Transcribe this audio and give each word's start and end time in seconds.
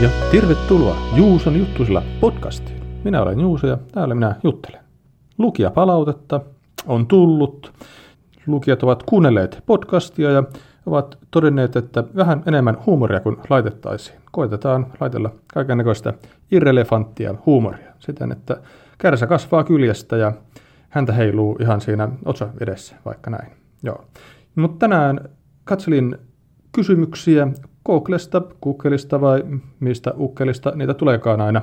Ja 0.00 0.08
tervetuloa 0.30 0.96
Juuson 1.16 1.56
juttusilla 1.58 2.02
podcastiin. 2.20 2.80
Minä 3.04 3.22
olen 3.22 3.40
Juuso 3.40 3.66
ja 3.66 3.78
täällä 3.92 4.14
minä 4.14 4.34
juttelen. 4.42 4.80
Lukijapalautetta 5.38 6.40
on 6.86 7.06
tullut. 7.06 7.72
Lukijat 8.46 8.82
ovat 8.82 9.02
kuunnelleet 9.02 9.62
podcastia 9.66 10.30
ja 10.30 10.42
ovat 10.86 11.18
todenneet, 11.30 11.76
että 11.76 12.04
vähän 12.16 12.42
enemmän 12.46 12.78
huumoria 12.86 13.20
kuin 13.20 13.36
laitettaisiin. 13.50 14.20
Koitetaan 14.32 14.86
laitella 15.00 15.30
kaikenlaista 15.54 16.12
irrelevanttia 16.50 17.34
huumoria 17.46 17.92
siten, 17.98 18.32
että 18.32 18.56
kärsä 18.98 19.26
kasvaa 19.26 19.64
kyljestä 19.64 20.16
ja 20.16 20.32
häntä 20.88 21.12
heiluu 21.12 21.56
ihan 21.60 21.80
siinä 21.80 22.08
otsa 22.24 22.48
edessä, 22.60 22.96
vaikka 23.04 23.30
näin. 23.30 23.52
Joo. 23.82 24.04
Mutta 24.54 24.78
tänään 24.78 25.28
katselin 25.64 26.16
kysymyksiä 26.72 27.48
Googlesta, 27.86 28.42
Googlesta 28.62 29.20
vai 29.20 29.44
mistä 29.80 30.14
ukkelista 30.18 30.72
niitä 30.74 30.94
tuleekaan 30.94 31.40
aina 31.40 31.62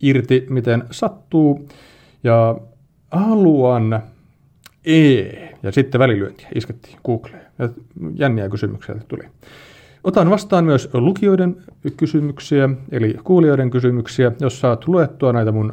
irti, 0.00 0.46
miten 0.50 0.84
sattuu. 0.90 1.68
Ja 2.24 2.56
haluan 3.10 4.02
E. 4.84 5.22
Ja 5.62 5.72
sitten 5.72 5.98
välilyöntiä 5.98 6.48
iskettiin 6.54 6.98
Googleen. 7.04 7.46
Ja 7.58 7.68
jänniä 8.14 8.48
kysymyksiä 8.48 8.94
tuli. 9.08 9.22
Otan 10.04 10.30
vastaan 10.30 10.64
myös 10.64 10.90
lukijoiden 10.92 11.56
kysymyksiä, 11.96 12.68
eli 12.90 13.14
kuulijoiden 13.24 13.70
kysymyksiä. 13.70 14.32
Jos 14.40 14.60
saat 14.60 14.88
luettua 14.88 15.32
näitä 15.32 15.52
mun 15.52 15.72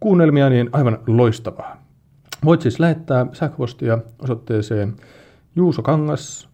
kuunnelmia, 0.00 0.50
niin 0.50 0.68
aivan 0.72 0.98
loistavaa. 1.06 1.82
Voit 2.44 2.60
siis 2.60 2.80
lähettää 2.80 3.26
sähköpostia 3.32 3.98
osoitteeseen 4.18 4.94
juusokangas 5.56 6.48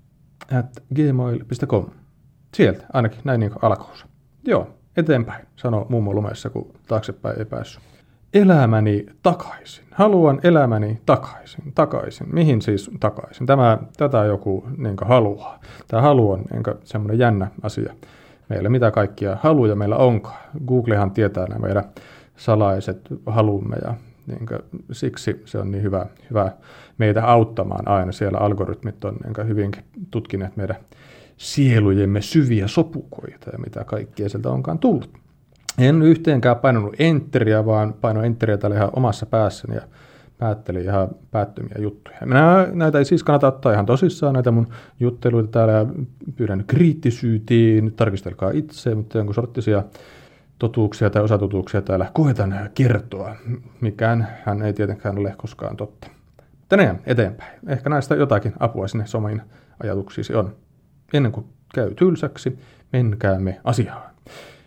at 0.59 0.83
gmail.com. 0.95 1.87
Sieltä 2.55 2.87
ainakin 2.93 3.21
näin 3.25 3.41
niin 3.41 3.53
alkuunsa. 3.63 4.07
Joo, 4.45 4.69
eteenpäin, 4.97 5.47
sanoo 5.57 5.87
mummo 5.89 6.15
lumessa, 6.15 6.51
kun 6.51 6.73
taaksepäin 6.87 7.39
ei 7.39 7.45
päässyt. 7.45 7.83
Elämäni 8.35 9.07
takaisin. 9.23 9.85
Haluan 9.91 10.41
elämäni 10.43 11.01
takaisin. 11.07 11.73
Takaisin. 11.75 12.35
Mihin 12.35 12.63
siis 12.63 12.91
takaisin? 13.01 13.47
Tämä, 13.47 13.79
tätä 13.97 14.25
joku 14.25 14.67
niin 14.77 14.97
haluaa. 15.03 15.61
Tämä 15.89 16.03
halu 16.03 16.31
on 16.31 16.45
niin 16.53 16.63
semmoinen 16.85 17.19
jännä 17.19 17.51
asia 17.63 17.95
meillä. 18.49 18.69
Mitä 18.69 18.91
kaikkia 18.91 19.37
haluja 19.43 19.75
meillä 19.75 19.97
onkaan? 19.97 20.39
Googlehan 20.67 21.11
tietää 21.11 21.47
nämä 21.47 21.67
meidän 21.67 21.85
salaiset 22.37 23.09
halumme 23.27 23.77
ja 23.85 23.95
niin 24.29 24.47
kuin, 24.47 24.83
siksi 24.93 25.43
se 25.45 25.59
on 25.59 25.71
niin 25.71 25.83
hyvä, 25.83 26.07
hyvä 26.31 26.53
meitä 26.99 27.25
auttamaan 27.25 27.89
aina. 27.89 28.13
Siellä 28.13 28.39
algoritmit 28.39 29.05
on 29.05 29.17
niin 29.25 29.49
hyvinkin 29.49 29.85
tutkineet 30.11 30.57
meidän 30.57 30.77
sielujemme 31.37 32.21
syviä 32.21 32.69
sopukoita 32.69 33.51
ja 33.53 33.59
mitä 33.59 33.85
kaikkea 33.85 34.29
sieltä 34.29 34.51
onkaan 34.51 34.79
tullut. 34.79 35.11
En 35.79 36.03
yhteenkään 36.03 36.57
painanut 36.57 36.95
enteriä, 36.99 37.67
vaan 37.67 37.95
painoin 38.01 38.27
enteriä 38.27 38.59
täällä 38.59 38.77
ihan 38.77 38.91
omassa 38.97 39.27
päässäni 39.27 39.75
ja 39.75 39.83
päättelin 40.39 40.83
ihan 40.83 41.09
päättömiä 41.31 41.75
juttuja. 41.79 42.17
Minä, 42.25 42.69
näitä 42.73 42.99
ei 42.99 43.05
siis 43.05 43.23
kannata 43.23 43.49
ottaa 43.49 43.73
ihan 43.73 43.87
tosissaan, 43.87 44.35
näitä 44.35 44.51
mun 44.51 44.67
jutteluita 45.01 45.51
täällä 45.51 45.73
ja 45.73 45.87
pyydän 46.37 46.65
kriittisyytiin, 46.67 47.93
tarkistelkaa 47.93 48.51
itse, 48.51 48.95
mutta 48.95 49.19
jonkun 49.19 49.35
sorttisia 49.35 49.83
totuuksia 50.59 51.11
tai 51.11 51.23
osatotuuksia 51.23 51.83
täällä 51.83 52.11
koetan 52.15 52.71
kertoa. 52.75 53.37
Mikään 53.81 54.29
hän 54.45 54.63
ei 54.63 54.73
tietenkään 54.73 55.19
ole 55.19 55.35
koskaan 55.37 55.77
totta. 55.77 56.09
Tänään 56.69 57.01
eteenpäin. 57.07 57.59
Ehkä 57.67 57.91
näistä 57.91 58.15
jotakin 58.15 58.53
apua 58.61 58.89
sinne 58.89 59.07
somiin 59.07 59.43
ajatuksiisi 59.83 60.35
on. 60.35 60.57
Ennen 61.13 61.33
kuin 61.33 61.47
käy 61.75 61.95
tylsäksi, 61.95 62.59
menkäämme 62.93 63.61
asiaan. 63.65 64.03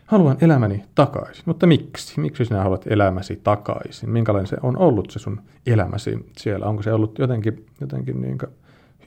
Haluan 0.06 0.38
elämäni 0.42 0.84
takaisin. 0.96 1.44
Mutta 1.46 1.68
miksi? 1.68 2.20
Miksi 2.20 2.46
sinä 2.46 2.64
haluat 2.64 2.88
elämäsi 2.88 3.42
takaisin? 3.44 4.10
Minkälainen 4.10 4.48
se 4.48 4.58
on 4.62 4.78
ollut 4.78 5.12
se 5.12 5.20
sun 5.20 5.42
elämäsi 5.66 6.32
siellä? 6.38 6.66
Onko 6.66 6.84
se 6.84 6.94
ollut 6.94 7.20
jotenkin, 7.20 7.66
jotenkin 7.82 8.22
niin 8.22 8.38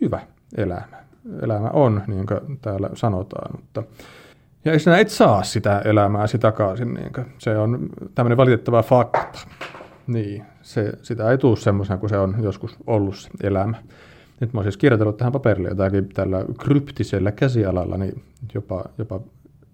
hyvä 0.01 0.21
elämä? 0.56 1.05
Elämä 1.43 1.69
on, 1.69 2.03
niin 2.06 2.27
kuin 2.27 2.59
täällä 2.62 2.91
sanotaan, 2.95 3.61
mutta 3.61 3.83
ja 4.65 4.79
sinä 4.79 4.99
et 4.99 5.09
saa 5.09 5.43
sitä 5.43 5.83
elämääsi 5.85 6.39
takaisin. 6.39 6.95
Niin 6.95 7.13
se 7.39 7.59
on 7.59 7.89
tämmöinen 8.15 8.37
valitettava 8.37 8.83
fakta. 8.83 9.39
Niin, 10.07 10.45
se, 10.63 10.93
sitä 11.03 11.31
ei 11.31 11.39
tule 11.39 11.57
semmoisena 11.57 11.99
kuin 11.99 12.11
se 12.11 12.19
on 12.19 12.37
joskus 12.43 12.77
ollut 12.87 13.17
se 13.17 13.31
elämä. 13.43 13.77
Nyt 14.41 14.53
mä 14.53 14.59
oon 14.59 14.65
siis 14.65 14.77
kirjoitellut 14.77 15.17
tähän 15.17 15.33
paperille 15.33 15.69
jotakin 15.69 16.09
tällä 16.09 16.45
kryptisellä 16.59 17.33
käsialalla, 17.33 17.97
niin 17.97 18.23
jopa, 18.55 18.85
jopa 18.99 19.21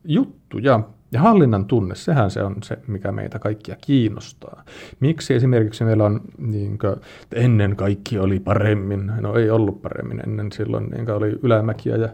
juttuja. 0.05 0.81
Ja 1.13 1.21
hallinnan 1.21 1.65
tunne, 1.65 1.95
sehän 1.95 2.31
se 2.31 2.43
on 2.43 2.57
se, 2.63 2.79
mikä 2.87 3.13
meitä 3.13 3.39
kaikkia 3.39 3.77
kiinnostaa. 3.81 4.65
Miksi 5.01 5.35
esimerkiksi 5.35 5.85
meillä 5.85 6.05
on, 6.05 6.21
niin 6.39 6.79
kuin, 6.79 6.93
että 6.93 7.37
ennen 7.37 7.77
kaikki 7.77 8.19
oli 8.19 8.41
paremmin, 8.41 9.13
no 9.21 9.35
ei 9.35 9.51
ollut 9.51 9.83
paremmin, 9.83 10.21
ennen 10.27 10.53
silloin 10.53 10.91
niin 10.91 11.11
oli 11.11 11.39
ylämäkiä 11.43 11.97
ja 11.97 12.09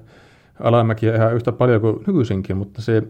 alamäkiä 0.61 1.15
ihan 1.15 1.35
yhtä 1.35 1.53
paljon 1.53 1.81
kuin 1.81 2.05
nykyisinkin, 2.07 2.57
mutta 2.57 2.83
se 2.83 3.03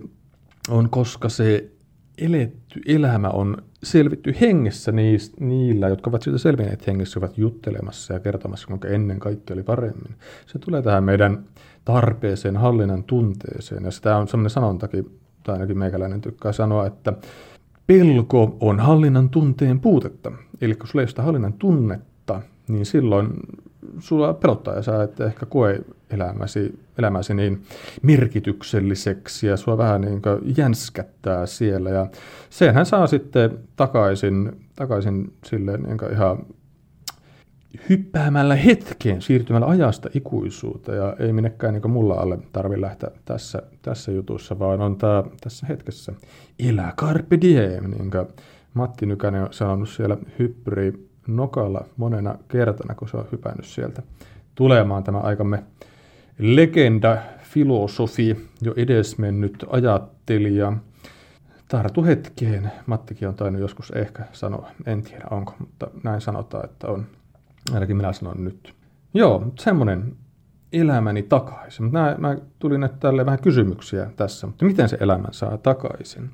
on, 0.68 0.90
koska 0.90 1.28
se 1.28 1.70
eletty 2.18 2.80
elämä 2.86 3.28
on 3.28 3.56
selvitty 3.82 4.34
hengessä 4.40 4.92
niistä, 4.92 5.36
niillä, 5.44 5.88
jotka 5.88 6.10
ovat 6.10 6.22
siitä 6.22 6.38
selvinneet 6.38 6.86
hengessä, 6.86 7.20
ovat 7.20 7.38
juttelemassa 7.38 8.14
ja 8.14 8.20
kertomassa, 8.20 8.68
kuinka 8.68 8.88
ennen 8.88 9.18
kaikki 9.18 9.52
oli 9.52 9.62
paremmin. 9.62 10.14
Se 10.46 10.58
tulee 10.58 10.82
tähän 10.82 11.04
meidän 11.04 11.44
tarpeeseen, 11.84 12.56
hallinnan 12.56 13.04
tunteeseen. 13.04 13.84
Ja 13.84 13.90
sitä 13.90 14.16
on 14.16 14.28
sellainen 14.28 14.50
sanontakin, 14.50 15.18
tai 15.42 15.54
ainakin 15.54 15.78
meikäläinen 15.78 16.20
tykkää 16.20 16.52
sanoa, 16.52 16.86
että 16.86 17.12
pelko 17.86 18.56
on 18.60 18.80
hallinnan 18.80 19.30
tunteen 19.30 19.80
puutetta. 19.80 20.32
Eli 20.60 20.74
kun 20.74 20.88
sulla 20.88 21.02
ei 21.02 21.08
sitä 21.08 21.22
hallinnan 21.22 21.52
tunnetta, 21.52 22.42
niin 22.68 22.86
silloin 22.86 23.28
sulla 23.98 24.34
pelottaa 24.34 24.74
ja 24.74 24.82
sä 24.82 25.02
et 25.02 25.20
ehkä 25.20 25.46
koe 25.46 25.80
elämäsi, 26.10 26.78
elämäsi 26.98 27.34
niin 27.34 27.62
merkitykselliseksi 28.02 29.46
ja 29.46 29.56
sua 29.56 29.78
vähän 29.78 30.00
niin 30.00 30.22
jänskättää 30.56 31.46
siellä. 31.46 31.90
Ja 31.90 32.06
senhän 32.50 32.86
saa 32.86 33.06
sitten 33.06 33.58
takaisin, 33.76 34.52
takaisin 34.76 35.32
sille 35.44 35.76
niin 35.76 36.12
ihan 36.12 36.46
hyppäämällä 37.88 38.54
hetkeen, 38.54 39.22
siirtymällä 39.22 39.66
ajasta 39.66 40.08
ikuisuuteen 40.14 40.98
ja 40.98 41.16
ei 41.18 41.32
minnekään 41.32 41.74
niin 41.74 41.90
mulla 41.90 42.14
alle 42.14 42.38
tarvi 42.52 42.80
lähteä 42.80 43.10
tässä, 43.24 43.62
tässä 43.82 44.12
jutussa, 44.12 44.58
vaan 44.58 44.80
on 44.80 44.96
tää, 44.96 45.24
tässä 45.40 45.66
hetkessä 45.66 46.12
elää 46.58 46.92
carpe 46.96 47.38
diem, 47.40 47.90
niin 47.90 48.10
kuin 48.10 48.26
Matti 48.74 49.06
Nykänen 49.06 49.42
on 49.42 49.52
sanonut 49.52 49.88
siellä 49.88 50.16
hyppyri 50.38 51.05
nokalla 51.26 51.84
monena 51.96 52.38
kertana, 52.48 52.94
kun 52.94 53.08
se 53.08 53.16
on 53.16 53.28
hypännyt 53.32 53.66
sieltä 53.66 54.02
tulemaan 54.54 55.04
tämä 55.04 55.18
aikamme 55.18 55.64
legenda, 56.38 57.16
filosofi, 57.42 58.48
jo 58.62 58.74
edesmennyt 58.76 59.64
ajattelija. 59.70 60.72
Tartu 61.68 62.04
hetkeen, 62.04 62.72
Mattikin 62.86 63.28
on 63.28 63.34
tainnut 63.34 63.62
joskus 63.62 63.90
ehkä 63.90 64.24
sanoa, 64.32 64.70
en 64.86 65.02
tiedä 65.02 65.24
onko, 65.30 65.54
mutta 65.58 65.90
näin 66.04 66.20
sanotaan, 66.20 66.64
että 66.64 66.86
on. 66.86 67.06
Ainakin 67.74 67.96
minä 67.96 68.12
sanon 68.12 68.44
nyt. 68.44 68.74
Joo, 69.14 69.52
semmoinen 69.58 70.16
elämäni 70.72 71.22
takaisin. 71.22 71.92
Mä, 71.92 72.14
mä 72.18 72.36
tulin 72.58 72.82
että 72.82 72.96
tälle 73.00 73.26
vähän 73.26 73.42
kysymyksiä 73.42 74.10
tässä, 74.16 74.46
mutta 74.46 74.64
miten 74.64 74.88
se 74.88 74.96
elämän 75.00 75.32
saa 75.34 75.58
takaisin? 75.58 76.30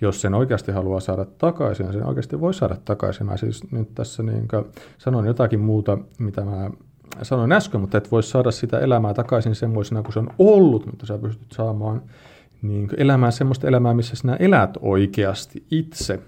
Jos 0.00 0.20
sen 0.20 0.34
oikeasti 0.34 0.72
haluaa 0.72 1.00
saada 1.00 1.24
takaisin, 1.24 1.84
niin 1.84 1.92
sen 1.92 2.06
oikeasti 2.06 2.40
voi 2.40 2.54
saada 2.54 2.76
takaisin. 2.84 3.26
Mä 3.26 3.36
siis 3.36 3.70
nyt 3.72 3.94
tässä 3.94 4.22
niin 4.22 4.48
sanon 4.98 5.26
jotakin 5.26 5.60
muuta, 5.60 5.98
mitä 6.18 6.44
mä 6.44 6.70
sanoin 7.22 7.52
äsken, 7.52 7.80
mutta 7.80 7.98
et 7.98 8.12
voi 8.12 8.22
saada 8.22 8.50
sitä 8.50 8.78
elämää 8.78 9.14
takaisin 9.14 9.54
semmoisena 9.54 10.02
kuin 10.02 10.12
se 10.12 10.18
on 10.18 10.30
ollut, 10.38 10.86
mutta 10.86 11.06
sä 11.06 11.18
pystyt 11.18 11.52
saamaan 11.52 12.02
niin 12.62 12.88
elämään 12.96 13.32
semmoista 13.32 13.68
elämää, 13.68 13.94
missä 13.94 14.16
sinä 14.16 14.36
elät 14.36 14.70
oikeasti 14.80 15.66
itse. 15.70 16.20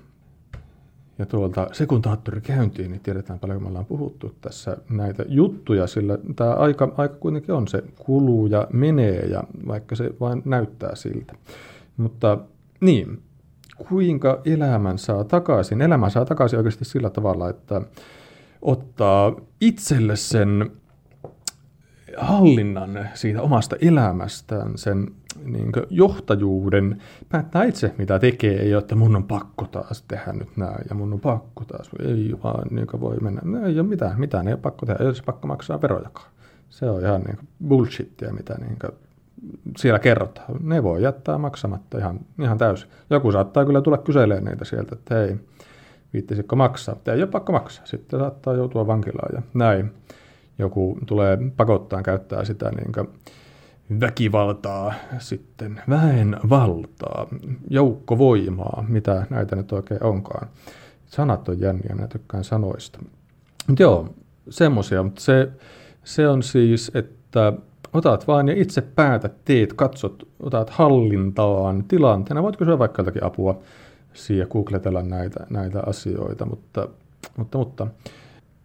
Ja 1.20 1.26
tuolta 1.26 1.68
sekuntaattori 1.72 2.40
käyntiin, 2.40 2.90
niin 2.90 3.00
tiedetään 3.00 3.38
paljon, 3.38 3.62
me 3.62 3.68
ollaan 3.68 3.86
puhuttu 3.86 4.34
tässä 4.40 4.76
näitä 4.90 5.24
juttuja, 5.28 5.86
sillä 5.86 6.18
tämä 6.36 6.50
aika, 6.50 6.92
aika 6.96 7.14
kuitenkin 7.14 7.54
on 7.54 7.68
se 7.68 7.82
kuluu 7.98 8.46
ja 8.46 8.66
menee, 8.72 9.20
ja 9.20 9.42
vaikka 9.66 9.96
se 9.96 10.10
vain 10.20 10.42
näyttää 10.44 10.94
siltä. 10.94 11.34
Mutta 11.96 12.38
niin, 12.80 13.22
kuinka 13.88 14.40
elämän 14.44 14.98
saa 14.98 15.24
takaisin? 15.24 15.82
Elämä 15.82 16.10
saa 16.10 16.24
takaisin 16.24 16.58
oikeasti 16.58 16.84
sillä 16.84 17.10
tavalla, 17.10 17.50
että 17.50 17.82
ottaa 18.62 19.36
itselle 19.60 20.16
sen 20.16 20.70
hallinnan 22.16 23.08
siitä 23.14 23.42
omasta 23.42 23.76
elämästään, 23.80 24.78
sen 24.78 25.10
niin 25.44 25.72
johtajuuden, 25.90 27.02
päättää 27.28 27.64
itse 27.64 27.94
mitä 27.98 28.18
tekee, 28.18 28.62
ei 28.62 28.74
ole, 28.74 28.80
että 28.80 28.94
mun 28.94 29.16
on 29.16 29.24
pakko 29.24 29.66
taas 29.66 30.04
tehdä 30.08 30.32
nyt 30.32 30.56
näin 30.56 30.84
ja 30.88 30.94
mun 30.94 31.12
on 31.12 31.20
pakko 31.20 31.64
taas, 31.64 31.90
ei 31.98 32.36
vaan 32.42 32.68
niin 32.70 32.86
voi 33.00 33.16
mennä, 33.16 33.40
no, 33.44 33.66
ei 33.66 33.80
ole 33.80 33.88
mitään, 33.88 34.20
mitään 34.20 34.48
ei 34.48 34.54
ole 34.54 34.60
pakko 34.60 34.86
tehdä, 34.86 35.04
ei 35.04 35.06
ole 35.06 35.14
pakko 35.26 35.48
maksaa 35.48 35.82
verojakaan. 35.82 36.30
Se 36.70 36.90
on 36.90 37.00
ihan 37.00 37.20
niin 37.20 37.38
bullshittia, 37.68 38.32
mitä 38.32 38.54
niin 38.54 38.78
siellä 39.76 39.98
kerrotaan. 39.98 40.54
Ne 40.60 40.82
voi 40.82 41.02
jättää 41.02 41.38
maksamatta 41.38 41.98
ihan, 41.98 42.20
ihan 42.42 42.58
täysin. 42.58 42.88
Joku 43.10 43.32
saattaa 43.32 43.64
kyllä 43.64 43.80
tulla 43.80 43.98
kyselemään 43.98 44.44
niitä 44.44 44.64
sieltä, 44.64 44.94
että 44.94 45.14
hei, 45.14 45.36
viittisikö 46.12 46.56
maksaa. 46.56 46.94
Mutta 46.94 47.12
ei 47.12 47.22
ole 47.22 47.30
pakko 47.30 47.52
maksaa. 47.52 47.86
Sitten 47.86 48.20
saattaa 48.20 48.54
joutua 48.54 48.86
vankilaan 48.86 49.30
ja 49.34 49.42
näin. 49.54 49.92
Joku 50.60 50.98
tulee 51.06 51.38
pakottaan 51.56 52.02
käyttää 52.02 52.44
sitä 52.44 52.70
niin 52.70 53.08
väkivaltaa, 54.00 54.94
sitten 55.18 55.80
väenvaltaa, 55.88 57.26
joukkovoimaa, 57.70 58.84
mitä 58.88 59.26
näitä 59.30 59.56
nyt 59.56 59.72
oikein 59.72 60.04
onkaan. 60.04 60.48
Sanat 61.06 61.48
on 61.48 61.60
jänniä, 61.60 61.94
minä 61.94 62.08
tykkään 62.08 62.44
sanoista. 62.44 62.98
Mutta 63.68 63.82
joo, 63.82 64.14
semmoisia, 64.50 65.02
mutta 65.02 65.20
se, 65.20 65.48
se 66.04 66.28
on 66.28 66.42
siis, 66.42 66.90
että 66.94 67.52
otat 67.92 68.28
vaan 68.28 68.48
ja 68.48 68.54
itse 68.56 68.80
päätät, 68.80 69.44
teet, 69.44 69.72
katsot, 69.72 70.28
otat 70.40 70.70
hallintaan 70.70 71.84
tilanteena. 71.84 72.42
Voit 72.42 72.56
kysyä 72.56 72.78
vaikka 72.78 73.00
jotakin 73.00 73.24
apua 73.24 73.58
siihen 74.12 74.46
googletella 74.50 75.02
näitä, 75.02 75.46
näitä 75.50 75.82
asioita, 75.86 76.46
mutta, 76.46 76.88
mutta, 77.36 77.58
mutta 77.58 77.86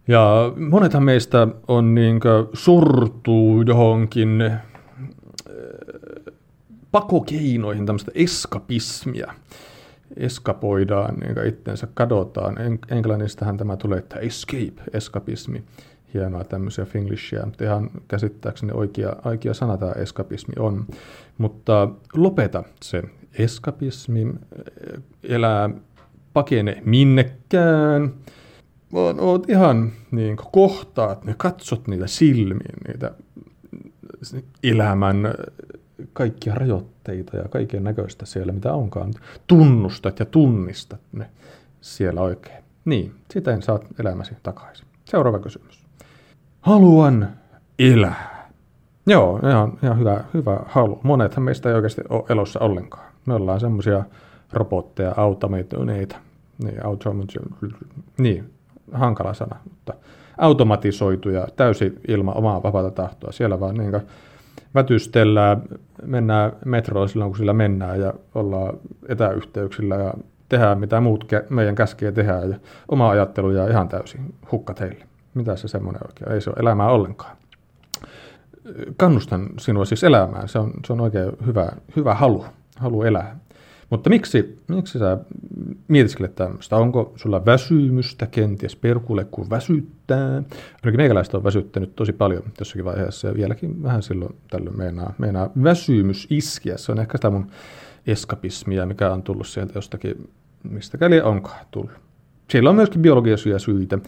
ja 0.08 0.52
monethan 0.56 1.02
meistä 1.02 1.48
on 1.68 1.94
niin 1.94 2.20
sortuu 2.52 3.62
johonkin 3.62 4.40
äh, 4.40 4.60
pakokeinoihin, 6.92 7.86
tämmöistä 7.86 8.12
eskapismia. 8.14 9.32
Eskapoidaan, 10.16 11.14
niin 11.14 11.46
itsensä 11.48 11.88
kadotaan. 11.94 12.56
Englannistahan 12.90 13.56
tämä 13.56 13.76
tulee, 13.76 13.98
että 13.98 14.18
escape, 14.18 14.82
eskapismi 14.92 15.62
hienoa 16.14 16.44
tämmöisiä 16.44 16.84
finglishia, 16.84 17.46
mutta 17.46 17.64
ihan 17.64 17.90
käsittääkseni 18.08 18.72
oikea, 18.72 19.16
oikea 19.24 19.54
sana 19.54 19.76
tämä 19.76 19.92
eskapismi 19.92 20.54
on. 20.58 20.86
Mutta 21.38 21.88
lopeta 22.14 22.64
se 22.82 23.02
eskapismi, 23.38 24.26
elää 25.22 25.70
pakene 26.32 26.82
minnekään, 26.84 28.14
oot 29.18 29.50
ihan 29.50 29.92
niin 30.10 30.36
kohtaat 30.52 31.24
ne, 31.24 31.34
katsot 31.38 31.88
niitä 31.88 32.06
silmiin, 32.06 32.74
niitä 32.88 33.10
elämän 34.62 35.34
kaikkia 36.12 36.54
rajoitteita 36.54 37.36
ja 37.36 37.48
kaiken 37.48 37.84
näköistä 37.84 38.26
siellä, 38.26 38.52
mitä 38.52 38.72
onkaan. 38.72 39.14
Tunnustat 39.46 40.18
ja 40.18 40.26
tunnistat 40.26 41.00
ne 41.12 41.30
siellä 41.80 42.20
oikein. 42.20 42.64
Niin, 42.84 43.14
siten 43.30 43.62
saat 43.62 43.86
elämäsi 44.00 44.34
takaisin. 44.42 44.86
Seuraava 45.04 45.38
kysymys. 45.38 45.84
Haluan 46.60 47.28
elää. 47.78 48.50
Joo, 49.06 49.40
ihan, 49.48 49.78
ihan 49.82 49.98
hyvä, 49.98 50.24
hyvä 50.34 50.60
halu. 50.66 51.00
Monethan 51.02 51.42
meistä 51.44 51.68
ei 51.68 51.74
oikeasti 51.74 52.02
ole 52.08 52.24
elossa 52.28 52.60
ollenkaan. 52.60 53.12
Me 53.26 53.34
ollaan 53.34 53.60
semmoisia 53.60 54.04
robotteja, 54.52 55.14
automatoneita. 55.16 56.16
Niin, 56.62 56.84
automati- 56.84 57.70
niin, 58.18 58.50
hankala 58.92 59.34
sana, 59.34 59.56
mutta 59.64 59.94
automatisoituja 60.38 61.46
täysin 61.56 62.00
ilman 62.08 62.36
omaa 62.36 62.62
vapaata 62.62 62.90
tahtoa. 62.90 63.32
Siellä 63.32 63.60
vaan 63.60 63.74
niin 63.74 64.00
vätystellään, 64.74 65.62
mennään 66.02 66.52
metroon 66.64 67.08
silloin, 67.08 67.30
kun 67.30 67.38
sillä 67.38 67.52
mennään 67.52 68.00
ja 68.00 68.14
ollaan 68.34 68.74
etäyhteyksillä 69.08 69.94
ja 69.94 70.14
tehdään 70.48 70.78
mitä 70.78 71.00
muut 71.00 71.24
meidän 71.50 71.74
käskee 71.74 72.12
tehdään 72.12 72.50
ja 72.50 72.56
oma 72.88 73.10
ajattelu 73.10 73.50
jää 73.50 73.68
ihan 73.68 73.88
täysin 73.88 74.34
hukka 74.52 74.74
teille. 74.74 75.04
Mitä 75.34 75.56
se 75.56 75.68
semmoinen 75.68 76.02
oikein 76.06 76.32
Ei 76.32 76.40
se 76.40 76.50
ole 76.50 76.56
elämää 76.60 76.88
ollenkaan. 76.88 77.36
Kannustan 78.96 79.48
sinua 79.58 79.84
siis 79.84 80.04
elämään. 80.04 80.48
Se 80.48 80.58
on, 80.58 80.70
se 80.86 80.92
on 80.92 81.00
oikein 81.00 81.32
hyvä, 81.46 81.68
hyvä 81.96 82.14
halu, 82.14 82.44
halu 82.76 83.02
elää. 83.02 83.36
Mutta 83.90 84.10
miksi, 84.10 84.58
miksi 84.68 84.98
sä 84.98 85.18
mietiskelet 85.88 86.34
tämmöistä? 86.34 86.76
Onko 86.76 87.12
sulla 87.16 87.46
väsymystä 87.46 88.26
kenties 88.26 88.76
perkulle, 88.76 89.24
kun 89.24 89.50
väsyttää? 89.50 90.42
Ainakin 90.82 90.96
meikäläistä 90.96 91.36
on 91.36 91.44
väsyttänyt 91.44 91.96
tosi 91.96 92.12
paljon 92.12 92.42
jossakin 92.58 92.84
vaiheessa 92.84 93.28
ja 93.28 93.34
vieläkin 93.34 93.82
vähän 93.82 94.02
silloin 94.02 94.36
tällöin 94.50 94.78
meinaa, 94.78 95.14
meinaa 95.18 95.50
väsymys 95.62 96.26
iskiä. 96.30 96.76
Se 96.76 96.92
on 96.92 97.00
ehkä 97.00 97.18
sitä 97.18 97.30
mun 97.30 97.50
eskapismia, 98.06 98.86
mikä 98.86 99.12
on 99.12 99.22
tullut 99.22 99.46
sieltä 99.46 99.72
jostakin, 99.74 100.30
mistä 100.70 100.98
käli 100.98 101.20
onkaan 101.20 101.66
tullut. 101.70 101.90
Siellä 102.50 102.70
on 102.70 102.76
myöskin 102.76 103.02
biologisia 103.02 103.58
syitä. 103.58 103.98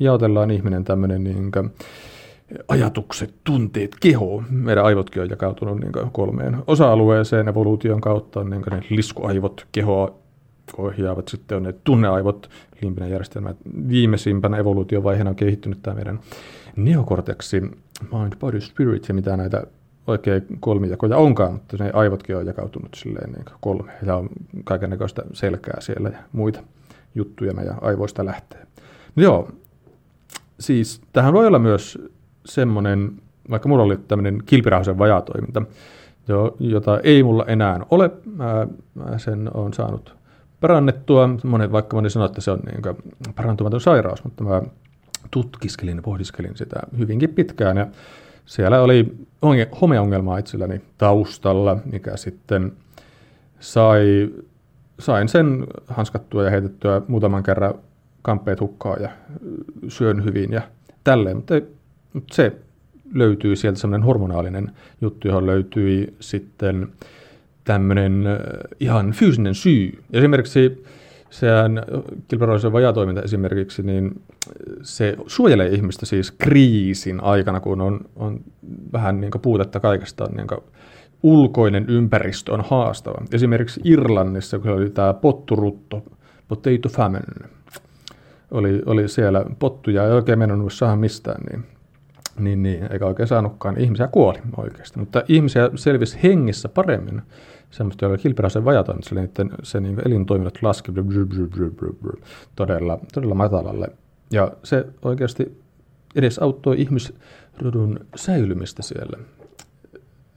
Jaotellaan 0.00 0.50
ihminen 0.50 0.84
tämmöinen 0.84 1.24
niin 1.24 1.52
ajatukset, 2.68 3.34
tunteet, 3.44 3.90
keho. 4.00 4.42
Meidän 4.50 4.84
aivotkin 4.84 5.22
on 5.22 5.30
jakautunut 5.30 5.80
niin 5.80 5.92
kolmeen 6.12 6.56
osa-alueeseen 6.66 7.48
evoluution 7.48 8.00
kautta. 8.00 8.44
Niin 8.44 8.62
ne 8.70 8.82
liskuaivot, 8.90 9.66
kehoa 9.72 10.14
ohjaavat. 10.78 11.28
Sitten 11.28 11.56
on 11.56 11.62
ne 11.62 11.74
tunneaivot, 11.84 12.50
limpinen 12.82 13.10
järjestelmä. 13.10 13.54
Viimeisimpänä 13.88 14.56
evoluutiovaiheena 14.56 15.30
on 15.30 15.36
kehittynyt 15.36 15.82
tämä 15.82 15.94
meidän 15.94 16.20
neokorteksi, 16.76 17.60
mind, 17.60 18.32
body, 18.40 18.60
spirit 18.60 19.08
ja 19.08 19.14
mitä 19.14 19.36
näitä 19.36 19.62
oikein 20.06 20.42
kolmijakoja 20.60 21.16
onkaan, 21.16 21.52
mutta 21.52 21.76
ne 21.84 21.90
aivotkin 21.94 22.36
on 22.36 22.46
jakautunut 22.46 22.94
silleen 22.96 23.32
niin 23.32 23.44
kolme 23.60 23.92
ja 24.06 24.16
on 24.16 24.28
kaikenlaista 24.64 25.22
selkää 25.32 25.80
siellä 25.80 26.08
ja 26.08 26.18
muita 26.32 26.62
juttuja 27.14 27.54
meidän 27.54 27.78
aivoista 27.80 28.24
lähtee. 28.24 28.66
No 29.16 29.22
joo, 29.22 29.50
siis 30.60 31.00
tähän 31.12 31.32
voi 31.32 31.46
olla 31.46 31.58
myös 31.58 31.98
semmoinen, 32.46 33.12
vaikka 33.50 33.68
mulla 33.68 33.82
oli 33.82 33.96
tämmöinen 33.96 34.42
kilpirauhasen 34.46 34.98
vajatoiminta, 34.98 35.62
jo, 36.28 36.56
jota 36.60 37.00
ei 37.02 37.22
mulla 37.22 37.44
enää 37.44 37.80
ole. 37.90 38.10
Mä, 38.36 38.66
mä 38.94 39.18
sen 39.18 39.50
on 39.54 39.74
saanut 39.74 40.16
parannettua. 40.60 41.30
Monen, 41.44 41.72
vaikka 41.72 41.96
moni 41.96 42.10
sanoo, 42.10 42.26
että 42.26 42.40
se 42.40 42.50
on 42.50 42.58
niin 42.66 42.96
parantumaton 43.34 43.80
sairaus, 43.80 44.24
mutta 44.24 44.44
mä 44.44 44.62
tutkiskelin 45.30 45.96
ja 45.96 46.02
pohdiskelin 46.02 46.56
sitä 46.56 46.80
hyvinkin 46.98 47.30
pitkään. 47.30 47.76
Ja 47.76 47.86
siellä 48.46 48.80
oli 48.80 49.16
homeongelmaa 49.80 50.38
itselläni 50.38 50.80
taustalla, 50.98 51.76
mikä 51.92 52.16
sitten 52.16 52.72
sai 53.60 54.30
sain 54.98 55.28
sen 55.28 55.66
hanskattua 55.86 56.44
ja 56.44 56.50
heitettyä 56.50 57.02
muutaman 57.08 57.42
kerran 57.42 57.74
kamppeet 58.22 58.60
hukkaa 58.60 58.96
ja 58.96 59.10
syön 59.88 60.24
hyvin 60.24 60.52
ja 60.52 60.62
tälleen, 61.04 61.36
mutta, 61.36 61.54
mutta 62.16 62.34
se 62.34 62.52
löytyy 63.14 63.56
sieltä 63.56 63.78
semmoinen 63.78 64.06
hormonaalinen 64.06 64.70
juttu, 65.00 65.28
johon 65.28 65.46
löytyi 65.46 66.14
sitten 66.20 66.88
tämmöinen 67.64 68.24
ihan 68.80 69.12
fyysinen 69.12 69.54
syy. 69.54 70.02
Esimerkiksi 70.12 70.84
sehän 71.30 71.82
kilparoisen 72.28 72.72
vajatoiminta 72.72 73.22
esimerkiksi, 73.22 73.82
niin 73.82 74.20
se 74.82 75.16
suojelee 75.26 75.68
ihmistä 75.68 76.06
siis 76.06 76.30
kriisin 76.30 77.22
aikana, 77.22 77.60
kun 77.60 77.80
on, 77.80 78.00
on 78.16 78.40
vähän 78.92 79.20
niin 79.20 79.30
puutetta 79.42 79.80
kaikesta 79.80 80.28
niin 80.36 80.46
ulkoinen 81.22 81.84
ympäristö 81.88 82.52
on 82.52 82.64
haastava. 82.68 83.24
Esimerkiksi 83.32 83.80
Irlannissa, 83.84 84.58
kun 84.58 84.70
oli 84.70 84.90
tämä 84.90 85.14
potturutto, 85.14 86.04
potato 86.48 86.88
famine, 86.88 87.48
oli, 88.50 88.82
oli 88.86 89.08
siellä 89.08 89.44
pottuja, 89.58 90.04
ei 90.04 90.12
oikein 90.12 90.38
mennyt 90.38 90.72
saada 90.72 90.96
mistään, 90.96 91.42
niin, 91.50 91.75
niin, 92.38 92.62
niin, 92.62 92.92
eikä 92.92 93.06
oikein 93.06 93.28
saanutkaan. 93.28 93.80
Ihmisiä 93.80 94.08
kuoli 94.08 94.38
oikeasti, 94.56 94.98
mutta 94.98 95.22
ihmisiä 95.28 95.70
selvisi 95.74 96.18
hengissä 96.22 96.68
paremmin. 96.68 97.22
Semmoista, 97.70 98.04
joilla 98.04 98.18
kilpiräisen 98.18 98.64
vajataan, 98.64 99.02
sillä 99.02 99.20
niiden, 99.20 99.50
se 99.62 99.80
niin 99.80 100.02
elintoiminnot 100.06 100.58
laski 100.62 100.92
todella, 102.56 102.98
todella 103.14 103.34
matalalle. 103.34 103.88
Ja 104.30 104.52
se 104.62 104.86
oikeasti 105.02 105.62
edes 106.14 106.38
auttoi 106.38 106.80
ihmisrodun 106.80 108.00
säilymistä 108.16 108.82
siellä 108.82 109.18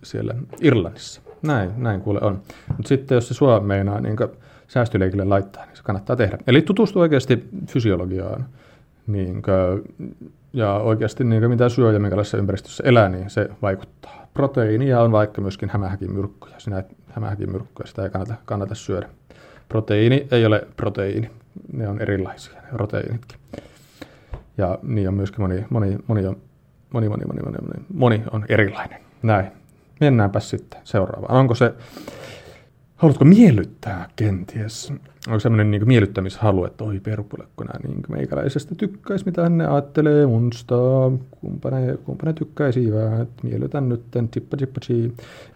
siellä 0.04 0.36
Irlannissa. 0.62 1.22
Näin, 1.42 1.72
näin 1.78 2.02
kuule 2.02 2.20
on. 2.22 2.42
Mutta 2.68 2.88
sitten 2.88 3.16
jos 3.16 3.28
se 3.28 3.34
sua 3.34 3.60
meinaa 3.60 4.02
niin 4.02 4.16
säästöleikille 4.68 5.24
laittaa, 5.24 5.66
niin 5.66 5.78
se 5.78 5.84
kannattaa 5.84 6.16
tehdä. 6.16 6.38
Eli 6.48 6.62
tutustu 6.62 7.00
oikeasti 7.00 7.50
fysiologiaan 7.68 8.46
niin 9.08 9.42
ja 10.54 10.74
oikeasti 10.74 11.24
niin 11.24 11.50
mitä 11.50 11.70
syö 11.70 11.92
ja 11.92 12.00
minkälaisessa 12.00 12.38
ympäristössä 12.38 12.84
elää, 12.88 13.10
niin 13.10 13.30
se 13.30 13.50
vaikuttaa. 13.62 14.28
Proteiinia 14.34 15.02
on 15.02 15.12
vaikka 15.12 15.42
myöskin 15.42 15.70
hämähäkin 15.70 16.14
myrkkyjä. 16.14 16.56
Sinä 16.58 16.84
hämähäkin 17.12 17.52
myrkkyjä, 17.52 17.88
sitä 17.88 18.04
ei 18.04 18.10
kannata, 18.10 18.34
kannata 18.46 18.76
syödä. 18.76 19.10
Proteiini 19.70 20.28
ei 20.32 20.46
ole 20.46 20.68
proteiini. 20.78 21.32
Ne 21.74 21.88
on 21.88 22.02
erilaisia, 22.02 22.62
ne 22.62 22.68
proteiinitkin. 22.72 23.40
Ja 24.58 24.80
niin 24.84 25.08
on 25.08 25.14
myöskin 25.14 25.42
moni, 25.42 25.66
moni, 25.70 25.98
moni, 26.08 26.28
on, 26.28 26.38
moni, 26.90 27.10
moni, 27.10 27.26
moni, 27.26 27.42
moni, 27.42 27.86
moni, 27.94 28.24
on 28.32 28.46
erilainen. 28.50 29.02
Näin. 29.24 29.52
Mennäänpä 30.00 30.40
sitten 30.40 30.80
seuraavaan. 30.84 31.40
Onko 31.40 31.56
se 31.56 31.74
haluatko 33.00 33.26
miellyttää 33.26 34.10
kenties? 34.16 34.94
Onko 35.28 35.40
semmoinen 35.40 35.72
niin 35.72 35.88
miellyttämishalu, 35.88 36.66
että 36.66 36.84
oi 36.84 37.00
perkule, 37.00 37.48
kun 37.56 37.66
nämä 37.66 37.88
niin 37.88 38.04
meikäläisestä 38.10 38.76
tykkäisi, 38.76 39.26
mitä 39.26 39.50
ne 39.50 39.68
ajattelee 39.68 40.26
munsta, 40.26 40.76
kumpa 41.32 41.70
ne, 41.70 41.98
kumpa 42.04 42.26
ne 42.26 42.34
tykkäisi, 42.34 42.86
että 43.22 43.44
miellytän 43.44 43.90
nyt, 43.90 44.02
tippa 44.32 44.58
tippa 44.58 44.80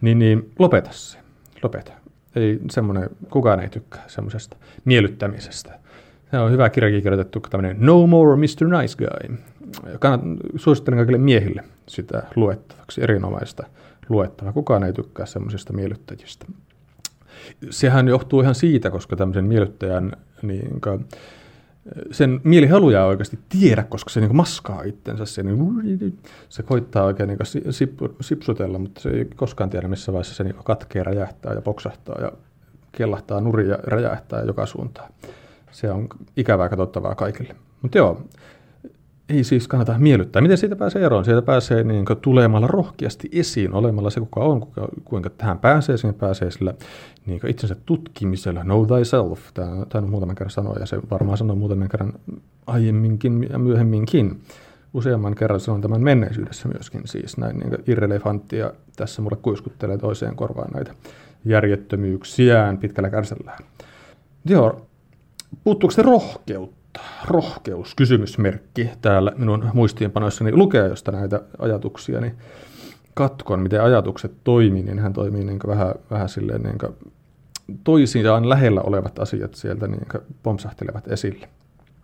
niin, 0.02 0.20
niin 0.20 0.52
lopeta 0.60 0.90
se, 0.92 1.18
lopeta. 1.64 1.92
Ei 2.36 2.60
semmoinen, 2.72 3.10
kukaan 3.30 3.60
ei 3.60 3.70
tykkää 3.70 4.04
semmoisesta 4.08 4.58
miellyttämisestä. 4.86 5.80
Se 6.32 6.40
on 6.40 6.52
hyvä 6.52 6.70
kirjakin 6.70 7.04
kirjoitettu, 7.04 7.40
tämmöinen 7.40 7.78
No 7.80 8.08
More 8.08 8.36
Mr. 8.36 8.82
Nice 8.82 8.98
Guy. 8.98 9.38
Kannat, 10.00 10.22
suosittelen 10.56 10.98
kaikille 10.98 11.18
miehille 11.18 11.64
sitä 11.88 12.24
luettavaksi, 12.36 13.04
erinomaista 13.04 13.64
luettavaa. 14.10 14.54
Kukaan 14.54 14.84
ei 14.84 14.94
tykkää 14.94 15.26
semmoisista 15.26 15.74
miellyttäjistä 15.74 16.46
sehän 17.70 18.08
johtuu 18.08 18.42
ihan 18.42 18.56
siitä, 18.56 18.90
koska 18.90 19.16
tämmöisen 19.16 19.46
miellyttäjän 19.46 20.12
niin 20.42 20.82
kuin, 20.82 21.06
sen 22.12 22.42
mielihaluja 22.44 23.00
ei 23.00 23.06
oikeasti 23.06 23.40
tiedä, 23.50 23.84
koska 23.84 24.10
se 24.10 24.20
niin 24.20 24.36
maskaa 24.36 24.84
itsensä. 24.84 25.26
Se, 25.26 25.44
niin, 25.44 26.20
se 26.50 26.64
koittaa 26.64 27.04
oikein 27.04 27.28
niin 27.28 27.74
sip, 27.74 28.00
sipsutella, 28.22 28.80
mutta 28.80 29.02
se 29.02 29.10
ei 29.10 29.26
koskaan 29.26 29.70
tiedä, 29.70 29.88
missä 29.88 30.14
vaiheessa 30.14 30.36
se 30.36 30.44
niin 30.44 30.56
katkee, 30.64 31.04
räjähtää 31.04 31.54
ja 31.54 31.62
poksahtaa 31.62 32.22
ja 32.22 32.32
kellahtaa 32.92 33.42
nuri 33.42 33.70
ja 33.70 33.78
räjähtää 33.84 34.42
joka 34.44 34.66
suuntaan. 34.66 35.12
Se 35.72 35.92
on 35.92 36.08
ikävää 36.38 36.70
katsottavaa 36.70 37.16
kaikille. 37.16 37.56
Mutta 37.82 37.98
joo, 37.98 38.22
ei 39.34 39.44
siis 39.44 39.68
kannata 39.68 39.96
miellyttää. 39.98 40.42
Miten 40.42 40.58
siitä 40.58 40.76
pääsee 40.76 41.06
eroon? 41.06 41.26
Sieltä 41.26 41.42
pääsee 41.42 41.84
niin 41.84 42.06
tulemalla 42.22 42.68
rohkeasti 42.68 43.30
esiin, 43.32 43.74
olemalla 43.74 44.10
se 44.10 44.20
kuka 44.20 44.40
on, 44.40 44.60
kuka, 44.60 44.88
kuinka 45.04 45.30
tähän 45.30 45.60
pääsee, 45.60 45.98
sinne 45.98 46.14
pääsee 46.14 46.52
sillä 46.52 46.74
niin 47.26 47.48
itsensä 47.48 47.76
tutkimisella, 47.86 48.62
know 48.62 48.88
thyself, 48.88 49.40
tämä, 49.54 49.86
tämä 49.90 50.04
on 50.04 50.10
muutaman 50.10 50.36
kerran 50.36 50.52
sanoa, 50.52 50.76
ja 50.80 50.86
se 50.86 50.98
varmaan 51.12 51.38
sanoo 51.38 51.56
muutaman 51.56 51.90
kerran 51.90 52.14
aiemminkin 52.68 53.48
ja 53.52 53.60
myöhemminkin. 53.60 54.42
Useamman 54.94 55.36
kerran 55.36 55.60
sanon 55.60 55.82
tämän 55.82 56.02
menneisyydessä 56.02 56.68
myöskin, 56.68 57.02
siis 57.06 57.38
näin 57.38 57.60
niin 57.60 57.78
irrelevanttia. 57.88 58.72
Tässä 58.96 59.22
mulle 59.22 59.38
kuiskuttelee 59.42 59.98
toiseen 59.98 60.36
korvaan 60.36 60.72
näitä 60.74 60.96
järjettömyyksiään 61.46 62.78
pitkällä 62.78 63.10
kärsällään. 63.10 63.60
Joo, 64.46 64.86
puuttuuko 65.64 65.92
se 65.92 66.02
rohkeutta? 66.02 66.83
Rohkeus, 67.26 67.96
kysymysmerkki 67.96 68.90
täällä 69.02 69.32
minun 69.38 69.70
muistiinpanoissani 69.74 70.52
lukea 70.52 70.88
josta 70.88 71.12
näitä 71.12 71.42
ajatuksia, 71.60 72.22
niin 72.22 72.38
katkon, 73.14 73.60
miten 73.60 73.84
ajatukset 73.84 74.32
toimii, 74.44 74.84
niin 74.84 75.00
hän 75.00 75.14
toimii 75.14 75.44
niin 75.44 75.60
vähän, 75.68 75.96
vähän 76.12 76.30
silleen 76.30 76.62
niin 76.62 76.78
toisiaan 77.84 78.50
lähellä 78.50 78.82
olevat 78.82 79.20
asiat 79.20 79.56
sieltä 79.56 79.88
niin 79.88 80.08
pomsahtelevat 80.44 81.12
esille. 81.12 81.50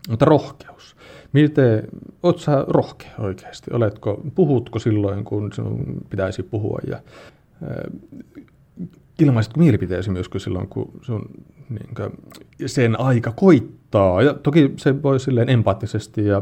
Mutta 0.10 0.26
rohkeus. 0.26 0.96
Miten, 1.34 1.88
oot 2.24 2.40
sä 2.40 2.66
rohkea 2.68 3.12
oikeasti? 3.20 3.74
Oletko, 3.74 4.22
puhutko 4.36 4.80
silloin, 4.80 5.24
kun 5.24 5.54
sinun 5.54 5.98
pitäisi 6.10 6.44
puhua 6.44 6.80
ja 6.88 7.00
ilmaisitko 9.20 9.60
mielipiteesi 9.60 10.10
myös 10.10 10.30
silloin, 10.38 10.68
kun 10.68 10.92
sun, 11.02 11.30
niin 11.70 11.96
kuin, 11.96 12.12
sen 12.66 13.00
aika 13.00 13.32
koittaa. 13.32 13.79
Ja 14.26 14.34
toki 14.34 14.74
se 14.78 15.04
voi 15.04 15.20
silleen 15.20 15.50
empaattisesti 15.50 16.26
ja 16.26 16.42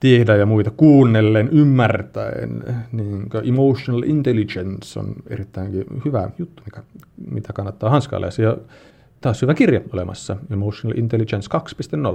tehdä 0.00 0.36
ja 0.36 0.46
muita 0.46 0.70
kuunnellen, 0.70 1.48
ymmärtäen. 1.48 2.64
Niin 2.92 3.28
emotional 3.44 4.02
intelligence 4.02 5.00
on 5.00 5.14
erittäin 5.30 5.84
hyvä 6.04 6.30
juttu, 6.38 6.62
mikä, 6.64 6.82
mitä 7.30 7.52
kannattaa 7.52 7.90
hanskailla. 7.90 8.26
Ja 8.42 8.56
taas 9.20 9.42
hyvä 9.42 9.54
kirja 9.54 9.80
olemassa, 9.92 10.36
Emotional 10.50 10.98
Intelligence 10.98 11.48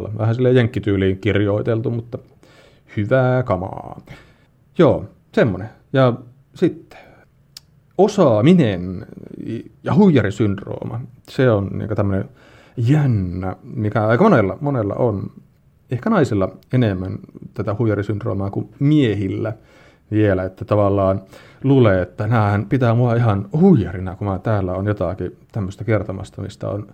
2.0. 0.08 0.18
Vähän 0.18 0.36
sille 0.36 0.52
jenkkityyliin 0.52 1.18
kirjoiteltu, 1.20 1.90
mutta 1.90 2.18
hyvää 2.98 3.44
kamaa. 3.44 4.02
Joo, 4.78 5.06
semmonen. 5.32 5.70
Ja 5.94 6.14
sitten 6.56 7.00
osaaminen 7.98 9.06
ja 9.84 9.96
huijarisyndrooma, 9.96 11.02
se 11.30 11.52
on 11.52 11.70
niin 11.74 11.96
tämmöinen 11.96 12.30
jännä, 12.78 13.56
mikä 13.64 14.08
aika 14.08 14.24
monella, 14.24 14.58
monella 14.62 14.94
on. 14.94 15.32
Ehkä 15.92 16.10
naisilla 16.10 16.50
enemmän 16.74 17.20
tätä 17.54 17.76
huijarisyndroomaa 17.80 18.50
kuin 18.50 18.70
miehillä 18.80 19.54
vielä, 20.12 20.44
että 20.44 20.66
tavallaan 20.66 21.22
luulee, 21.64 22.02
että 22.02 22.28
näähän 22.28 22.66
pitää 22.66 22.94
mua 22.94 23.16
ihan 23.16 23.50
huijarina, 23.54 24.16
kun 24.16 24.28
mä 24.28 24.40
täällä 24.40 24.74
on 24.74 24.86
jotakin 24.86 25.38
tämmöistä 25.52 25.84
kertomasta, 25.84 26.42
mistä 26.42 26.70
on 26.70 26.88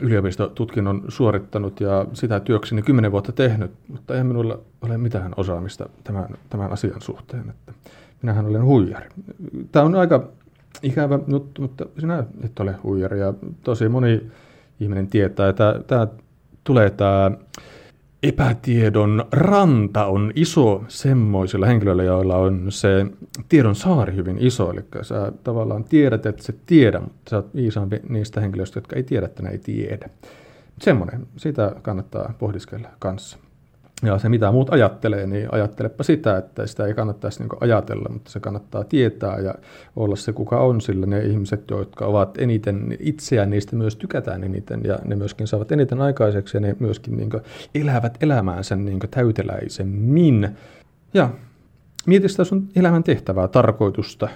yliopistotutkinnon 0.00 1.04
suorittanut 1.08 1.80
ja 1.80 2.06
sitä 2.12 2.40
työkseni 2.40 2.82
kymmenen 2.82 3.12
vuotta 3.12 3.32
tehnyt, 3.32 3.70
mutta 3.88 4.16
ei 4.16 4.24
minulla 4.24 4.58
ole 4.82 4.98
mitään 4.98 5.32
osaamista 5.36 5.88
tämän, 6.04 6.28
tämän 6.50 6.72
asian 6.72 7.00
suhteen. 7.00 7.50
Että 7.50 7.72
minähän 8.22 8.46
olen 8.46 8.64
huijari. 8.64 9.08
Tämä 9.72 9.84
on 9.84 9.94
aika 9.94 10.28
ikävä 10.82 11.18
juttu, 11.28 11.62
mutta 11.62 11.86
sinä 11.98 12.24
et 12.44 12.60
ole 12.60 12.74
huijari 12.82 13.20
ja 13.20 13.34
tosi 13.62 13.88
moni 13.88 14.30
ihminen 14.84 15.06
tietää, 15.06 15.48
että 15.48 15.80
tämä 15.86 16.06
tulee 16.64 16.90
tämä 16.90 17.30
epätiedon 18.22 19.24
ranta 19.32 20.06
on 20.06 20.32
iso 20.34 20.84
semmoisilla 20.88 21.66
henkilöillä, 21.66 22.02
joilla 22.02 22.36
on 22.36 22.72
se 22.72 23.06
tiedon 23.48 23.74
saari 23.74 24.14
hyvin 24.14 24.38
iso. 24.40 24.70
Eli 24.70 24.84
sä 25.02 25.32
tavallaan 25.44 25.84
tiedät, 25.84 26.26
että 26.26 26.42
se 26.42 26.54
tiedä, 26.66 27.00
mutta 27.00 27.30
sä 27.30 27.36
oot 27.36 27.54
viisaampi 27.54 28.00
niistä 28.08 28.40
henkilöistä, 28.40 28.78
jotka 28.78 28.96
ei 28.96 29.02
tiedä, 29.02 29.26
että 29.26 29.42
ne 29.42 29.50
ei 29.50 29.58
tiedä. 29.58 30.10
Semmoinen, 30.80 31.26
sitä 31.36 31.72
kannattaa 31.82 32.34
pohdiskella 32.38 32.88
kanssa. 32.98 33.38
Ja 34.06 34.18
se 34.18 34.28
mitä 34.28 34.52
muut 34.52 34.72
ajattelee, 34.72 35.26
niin 35.26 35.48
ajattelepa 35.54 36.02
sitä, 36.02 36.36
että 36.36 36.66
sitä 36.66 36.86
ei 36.86 36.94
kannattaisi 36.94 37.40
niin 37.40 37.48
ajatella, 37.60 38.08
mutta 38.12 38.30
se 38.30 38.40
kannattaa 38.40 38.84
tietää 38.84 39.38
ja 39.38 39.54
olla 39.96 40.16
se 40.16 40.32
kuka 40.32 40.60
on, 40.60 40.80
sillä 40.80 41.06
ne 41.06 41.20
ihmiset, 41.20 41.70
jotka 41.70 42.06
ovat 42.06 42.38
eniten 42.38 42.96
itseään, 43.00 43.50
niistä 43.50 43.76
myös 43.76 43.96
tykätään 43.96 44.44
eniten 44.44 44.80
ja 44.84 44.98
ne 45.04 45.16
myöskin 45.16 45.46
saavat 45.46 45.72
eniten 45.72 46.00
aikaiseksi 46.00 46.56
ja 46.56 46.60
ne 46.60 46.76
myöskin 46.78 47.16
niin 47.16 47.30
elävät 47.74 48.18
elämäänsä 48.20 48.76
niin 48.76 49.00
täyteläisemmin. 49.10 50.48
Ja 51.14 51.30
mieti 52.06 52.28
sitä 52.28 52.44
sun 52.44 52.68
elämän 52.76 53.04
tehtävää, 53.04 53.48
tarkoitusta, 53.48 54.28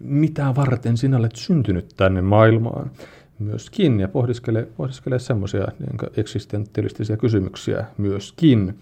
mitä 0.00 0.54
varten 0.56 0.96
sinä 0.96 1.16
olet 1.16 1.36
syntynyt 1.36 1.88
tänne 1.96 2.22
maailmaan 2.22 2.90
myöskin 3.38 4.00
ja 4.00 4.08
pohdiskele, 4.08 4.68
pohdiskele 4.76 5.18
semmoisia 5.18 5.68
niin 5.78 6.10
eksistentialistisia 6.16 7.16
kysymyksiä 7.16 7.84
myöskin 7.98 8.78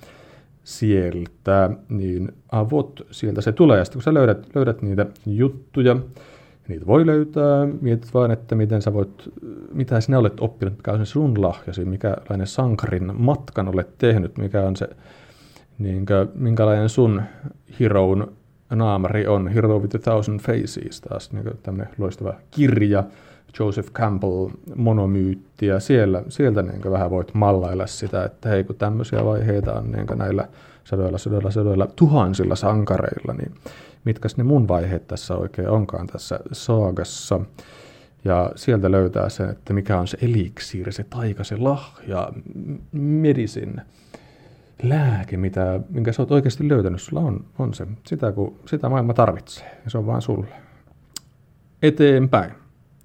sieltä, 0.64 1.70
niin 1.88 2.32
avot 2.52 3.06
sieltä 3.10 3.40
se 3.40 3.52
tulee. 3.52 3.78
Ja 3.78 3.84
sitten 3.84 3.98
kun 3.98 4.02
sä 4.02 4.14
löydät, 4.14 4.48
löydät 4.54 4.82
niitä 4.82 5.06
juttuja, 5.26 5.96
niitä 6.68 6.86
voi 6.86 7.06
löytää, 7.06 7.66
mietit 7.80 8.14
vaan, 8.14 8.30
että 8.30 8.54
miten 8.54 8.82
sä 8.82 8.92
voit, 8.92 9.28
mitä 9.72 10.00
sinä 10.00 10.18
olet 10.18 10.40
oppinut, 10.40 10.76
mikä 10.76 10.92
on 10.92 10.98
se 10.98 11.04
sun 11.04 11.42
lahjasi, 11.42 11.84
mikälainen 11.84 12.46
sankarin 12.46 13.12
matkan 13.14 13.68
olet 13.68 13.98
tehnyt, 13.98 14.38
mikä 14.38 14.62
on 14.62 14.76
se, 14.76 14.88
niin 15.78 16.06
kuin, 16.06 16.28
minkälainen 16.34 16.88
sun 16.88 17.22
heroon 17.80 18.32
naamari 18.70 19.26
on, 19.26 19.48
Hero 19.48 19.78
with 19.78 19.96
a 19.96 19.98
Thousand 19.98 20.40
Faces, 20.40 21.00
taas 21.00 21.32
niin 21.32 21.44
tämmöinen 21.62 21.94
loistava 21.98 22.34
kirja, 22.50 23.04
Joseph 23.58 23.92
Campbell 23.92 24.48
monomyytti 24.76 25.66
ja 25.66 25.80
siellä, 25.80 26.22
sieltä 26.28 26.62
niin 26.62 26.90
vähän 26.90 27.10
voit 27.10 27.34
mallailla 27.34 27.86
sitä, 27.86 28.24
että 28.24 28.48
hei 28.48 28.64
kun 28.64 28.76
tämmöisiä 28.76 29.24
vaiheita 29.24 29.72
on 29.72 29.92
niin 29.92 30.06
näillä 30.14 30.48
sadoilla, 30.84 31.18
sadoilla, 31.18 31.50
sadoilla, 31.50 31.86
tuhansilla 31.96 32.56
sankareilla, 32.56 33.32
niin 33.32 33.54
mitkä 34.04 34.28
ne 34.36 34.44
mun 34.44 34.68
vaiheet 34.68 35.08
tässä 35.08 35.34
oikein 35.36 35.68
onkaan 35.68 36.06
tässä 36.06 36.40
saagassa. 36.52 37.40
Ja 38.24 38.52
sieltä 38.56 38.90
löytää 38.90 39.28
sen, 39.28 39.50
että 39.50 39.72
mikä 39.72 39.98
on 39.98 40.08
se 40.08 40.18
eliksiiri, 40.22 40.92
se 40.92 41.04
taika, 41.04 41.44
se 41.44 41.56
lahja, 41.56 42.32
medisin, 42.92 43.80
lääke, 44.82 45.36
mitä, 45.36 45.80
minkä 45.90 46.12
sä 46.12 46.22
oot 46.22 46.30
oikeasti 46.30 46.68
löytänyt. 46.68 47.02
Sulla 47.02 47.22
on, 47.22 47.44
on 47.58 47.74
se, 47.74 47.86
sitä, 48.06 48.32
kun, 48.32 48.56
sitä 48.66 48.88
maailma 48.88 49.14
tarvitsee 49.14 49.80
ja 49.84 49.90
se 49.90 49.98
on 49.98 50.06
vain 50.06 50.22
sulle. 50.22 50.46
Eteenpäin. 51.82 52.61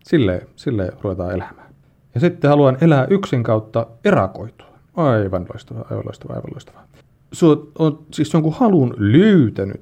Silleen, 0.07 0.47
silleen 0.55 0.91
ruvetaan 1.01 1.35
elämään. 1.35 1.73
Ja 2.13 2.19
sitten 2.19 2.49
haluan 2.49 2.77
elää 2.81 3.07
yksin 3.09 3.43
kautta 3.43 3.87
erakoitua. 4.03 4.67
Aivan 4.93 5.45
loistavaa, 5.53 5.87
aivan 5.89 6.05
loistavaa, 6.05 6.35
aivan 6.35 6.51
loistavaa. 6.53 6.87
Sua 7.31 7.67
on 7.79 8.05
siis 8.13 8.33
jonkun 8.33 8.53
halun 8.53 8.93
löytänyt, 8.97 9.81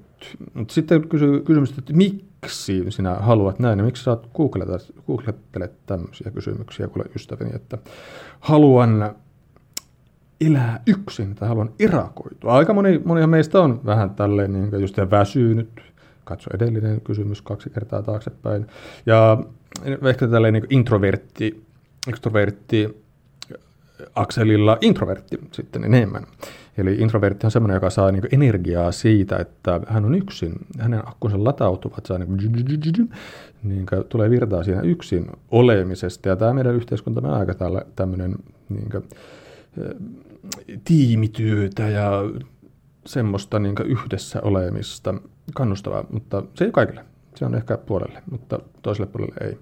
mutta 0.53 0.73
sitten 0.73 1.09
kysyy 1.09 1.41
kysymys, 1.41 1.77
että 1.77 1.93
miksi 1.93 2.85
sinä 2.89 3.13
haluat 3.13 3.59
näin, 3.59 3.79
ja 3.79 3.85
miksi 3.85 4.03
sä 4.03 4.17
googlettelet 5.07 5.85
tämmöisiä 5.85 6.31
kysymyksiä 6.31 6.87
kuule 6.87 7.05
ystäväni, 7.15 7.51
että 7.55 7.77
haluan 8.39 9.15
elää 10.41 10.81
yksin 10.87 11.35
tai 11.35 11.47
haluan 11.47 11.69
erakoitua. 11.79 12.53
Aika 12.53 12.73
moni, 12.73 13.01
monia 13.05 13.27
meistä 13.27 13.61
on 13.61 13.81
vähän 13.85 14.09
tälleen 14.09 14.53
niin 14.53 14.81
just 14.81 14.97
väsynyt, 15.11 15.81
katso 16.25 16.49
edellinen 16.53 17.01
kysymys 17.01 17.41
kaksi 17.41 17.69
kertaa 17.69 18.01
taaksepäin. 18.01 18.67
Ja 19.05 19.37
ehkä 20.09 20.27
tällainen 20.27 20.61
niin 20.61 20.79
introvertti, 20.79 21.65
extrovertti 22.07 23.05
akselilla 24.15 24.77
introvertti 24.81 25.39
sitten 25.51 25.83
enemmän. 25.83 26.23
Eli 26.77 26.95
introvertti 26.95 27.47
on 27.47 27.51
semmoinen, 27.51 27.75
joka 27.75 27.89
saa 27.89 28.11
niin 28.11 28.27
energiaa 28.31 28.91
siitä, 28.91 29.37
että 29.37 29.81
hän 29.87 30.05
on 30.05 30.15
yksin. 30.15 30.53
Hänen 30.79 31.07
akkunsa 31.07 31.43
latautuvat, 31.43 32.05
saa 32.05 32.17
niin 32.17 32.37
niin 33.63 33.85
tulee 34.09 34.29
virtaa 34.29 34.63
siinä 34.63 34.81
yksin 34.81 35.27
olemisesta. 35.51 36.29
Ja 36.29 36.35
tämä 36.35 36.53
meidän 36.53 36.75
yhteiskunta 36.75 37.21
on 37.27 37.33
aika 37.33 37.53
tämmöinen 37.95 38.35
niin 38.69 38.89
kuin, 38.91 39.03
tiimityötä 40.83 41.89
ja 41.89 42.11
semmoista 43.05 43.59
niin 43.59 43.75
yhdessä 43.85 44.41
olemista 44.41 45.13
kannustavaa, 45.55 46.05
mutta 46.11 46.43
se 46.53 46.65
ei 46.65 46.71
kaikille. 46.71 47.05
Se 47.35 47.45
on 47.45 47.55
ehkä 47.55 47.77
puolelle, 47.77 48.23
mutta 48.31 48.59
toiselle 48.81 49.11
puolelle 49.11 49.35
ei. 49.41 49.57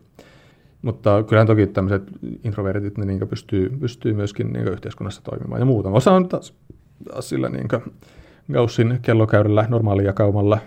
Mutta 0.82 1.24
kyllähän 1.24 1.48
toki 1.48 1.68
tämmöiset 1.68 2.04
introvertit 2.44 2.98
ne 2.98 3.06
niin 3.06 3.28
pystyy, 3.28 3.78
pystyy 3.80 4.14
myöskin 4.14 4.54
niin 4.54 4.68
yhteiskunnassa 4.68 5.22
toimimaan. 5.24 5.62
Ja 5.62 5.66
muutama 5.66 5.98
osa 5.98 6.12
on 6.12 6.30
taas, 6.30 6.54
taas 7.12 7.30
sillä 7.30 7.50
niin 7.50 7.68
Gaussin 8.54 9.00
kellokäyrällä 9.02 9.66
normaalia 9.70 10.14
kaumalla 10.14 10.58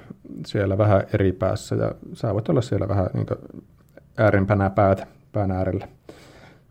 siellä 0.47 0.78
vähän 0.78 1.02
eri 1.12 1.33
päässä 1.33 1.75
ja 1.75 1.92
sä 2.12 2.35
voit 2.35 2.49
olla 2.49 2.62
siellä 2.62 2.88
vähän 2.88 3.06
niin 3.14 3.26
äärempänä 4.16 4.71
päät, 4.71 5.09
pään 5.33 5.50
äärellä, 5.50 5.88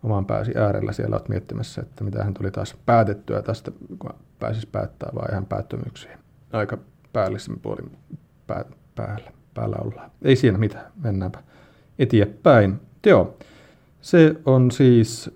oman 0.06 0.26
pääsi 0.26 0.52
äärellä 0.56 0.92
siellä 0.92 1.16
olet 1.16 1.30
miettimässä, 1.30 1.82
että 1.82 2.04
mitä 2.04 2.24
hän 2.24 2.34
tuli 2.34 2.52
taas 2.52 2.76
päätettyä 2.86 3.42
tästä, 3.42 3.72
kun 4.00 4.10
pääsisi 4.40 4.68
päättää 4.72 5.10
vai 5.16 5.26
ihan 5.32 5.46
päättömyyksiä. 5.46 6.18
Aika 6.54 6.78
päällisin 7.14 7.60
puolin 7.60 7.92
pää, 8.48 8.66
päällä, 8.96 9.32
päällä 9.54 9.76
ollaan. 9.82 10.12
Ei 10.22 10.36
siinä 10.36 10.58
mitään, 10.58 10.92
mennäänpä 11.04 11.40
eteenpäin. 12.00 12.80
Joo, 13.06 13.38
se 14.02 14.36
on 14.46 14.72
siis 14.72 15.32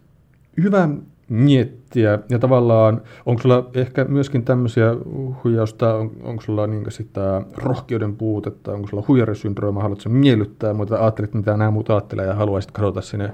hyvä 0.64 0.90
miettiä 1.30 2.20
ja 2.30 2.40
tavallaan 2.40 3.02
onko 3.26 3.42
sulla 3.42 3.70
ehkä 3.74 4.06
myöskin 4.06 4.46
tämmöisiä 4.46 4.96
huijausta, 5.44 5.96
on, 5.96 6.12
onko 6.22 6.42
sulla 6.42 6.68
niin 6.68 6.92
sitä 6.92 7.42
rohkeuden 7.58 8.16
puutetta, 8.16 8.74
onko 8.74 8.88
sulla 8.88 9.04
huijarisyndrooma, 9.08 9.82
haluatko 9.82 10.10
miellyttää 10.10 10.74
mutta 10.74 10.96
ajattelit 10.96 11.34
mitä 11.34 11.58
nämä 11.58 11.72
muut 11.72 11.90
ajattelee 11.90 12.26
ja 12.26 12.34
haluaisit 12.36 12.72
kadota 12.72 13.02
sinne 13.02 13.34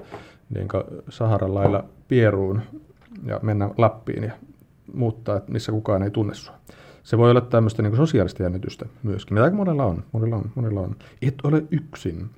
niin 0.50 0.68
Saharan 1.10 1.54
lailla 1.54 1.84
Pieruun 2.08 2.62
ja 3.26 3.40
mennä 3.44 3.70
Lappiin 3.78 4.24
ja 4.24 4.32
muuttaa, 4.94 5.38
että 5.38 5.52
missä 5.52 5.72
kukaan 5.72 6.04
ei 6.04 6.12
tunne 6.12 6.34
sua. 6.34 6.56
Se 7.04 7.18
voi 7.18 7.32
olla 7.32 7.42
tämmöistä 7.42 7.82
niin 7.82 7.96
sosiaalista 7.96 8.44
jännitystä 8.44 8.86
myöskin, 9.04 9.34
mitä 9.34 9.50
monella 9.50 9.86
on, 9.86 10.04
monella 10.12 10.36
on, 10.36 10.52
monella 10.56 10.80
on. 10.80 10.96
Et 11.22 11.36
ole 11.44 11.64
yksin, 11.72 12.30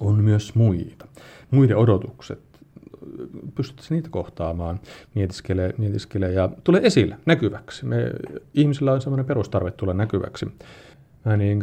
on 0.00 0.24
myös 0.24 0.54
muita. 0.54 1.06
Muiden 1.50 1.76
odotukset, 1.76 2.40
pystytkö 3.54 3.86
niitä 3.90 4.08
kohtaamaan, 4.10 4.80
mietiskelee, 5.14 5.74
mietiskelee 5.78 6.32
ja 6.32 6.48
tulee 6.64 6.80
esille, 6.84 7.16
näkyväksi. 7.26 7.86
Me, 7.86 8.12
ihmisillä 8.54 8.92
on 8.92 9.00
semmoinen 9.00 9.26
perustarve 9.26 9.70
tulla 9.70 9.94
näkyväksi. 9.94 10.46
Mä 11.24 11.36
niin, 11.36 11.58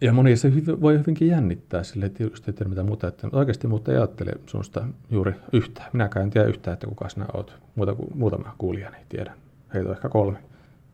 ja 0.00 0.12
moni 0.12 0.36
se 0.36 0.52
voi 0.80 0.98
hyvinkin 0.98 1.28
jännittää 1.28 1.82
sille, 1.82 2.06
että 2.06 2.22
just 2.22 2.48
ei 2.48 2.54
tiedä 2.54 2.68
mitä 2.68 2.82
muuta, 2.82 3.08
että 3.08 3.28
oikeasti 3.32 3.66
muuta 3.66 3.92
ei 3.92 3.98
ajattele 3.98 4.32
sinusta 4.46 4.86
juuri 5.10 5.32
yhtään. 5.52 5.90
Minäkään 5.92 6.24
en 6.24 6.30
tiedä 6.30 6.46
yhtään, 6.46 6.72
että 6.72 6.86
kuka 6.86 7.08
sinä 7.08 7.26
olet. 7.32 7.52
Muuta 7.74 7.94
kuin 7.94 8.08
muutama 8.14 8.54
kuulijani 8.58 8.96
tiedän. 9.08 9.34
Heitä 9.74 9.88
on 9.88 9.94
ehkä 9.94 10.08
kolme, 10.08 10.38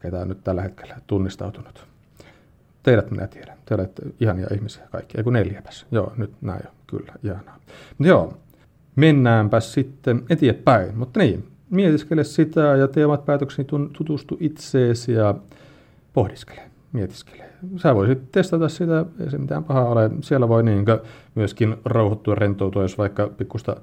ketä 0.00 0.18
on 0.18 0.28
nyt 0.28 0.44
tällä 0.44 0.62
hetkellä 0.62 0.96
tunnistautunut. 1.06 1.86
Teidät 2.82 3.10
minä 3.10 3.26
tiedän. 3.26 3.56
Te 3.64 3.75
olette 3.75 4.02
ihania 4.20 4.46
ihmisiä 4.54 4.88
kaikki. 4.90 5.18
Ei 5.18 5.25
kun 5.25 5.32
neljäpäs. 5.32 5.86
Joo, 5.90 6.12
nyt 6.16 6.32
näin 6.40 6.60
jo. 6.64 6.70
Kyllä, 6.86 7.12
ihanaa. 7.25 7.58
Mutta 7.98 8.08
joo, 8.08 8.36
mennäänpä 8.96 9.60
sitten 9.60 10.25
eteenpäin. 10.30 10.98
Mutta 10.98 11.20
niin, 11.20 11.48
mietiskele 11.70 12.25
sitä 12.25 12.60
ja 12.60 12.88
tee 12.88 13.06
omat 13.06 13.26
päätökseni, 13.26 13.68
tutustu 13.68 14.36
itseesi 14.40 15.12
ja 15.12 15.34
pohdiskele, 16.12 16.62
mietiskele. 16.92 17.46
Sä 17.76 17.94
voisit 17.94 18.32
testata 18.32 18.68
sitä, 18.68 19.04
ei 19.20 19.30
se 19.30 19.38
mitään 19.38 19.64
pahaa 19.64 19.88
ole. 19.88 20.10
Siellä 20.20 20.48
voi 20.48 20.62
niin 20.62 20.84
myöskin 21.34 21.76
rauhoittua, 21.84 22.34
rentoutua, 22.34 22.82
jos 22.82 22.98
vaikka 22.98 23.28
pikkusta 23.36 23.76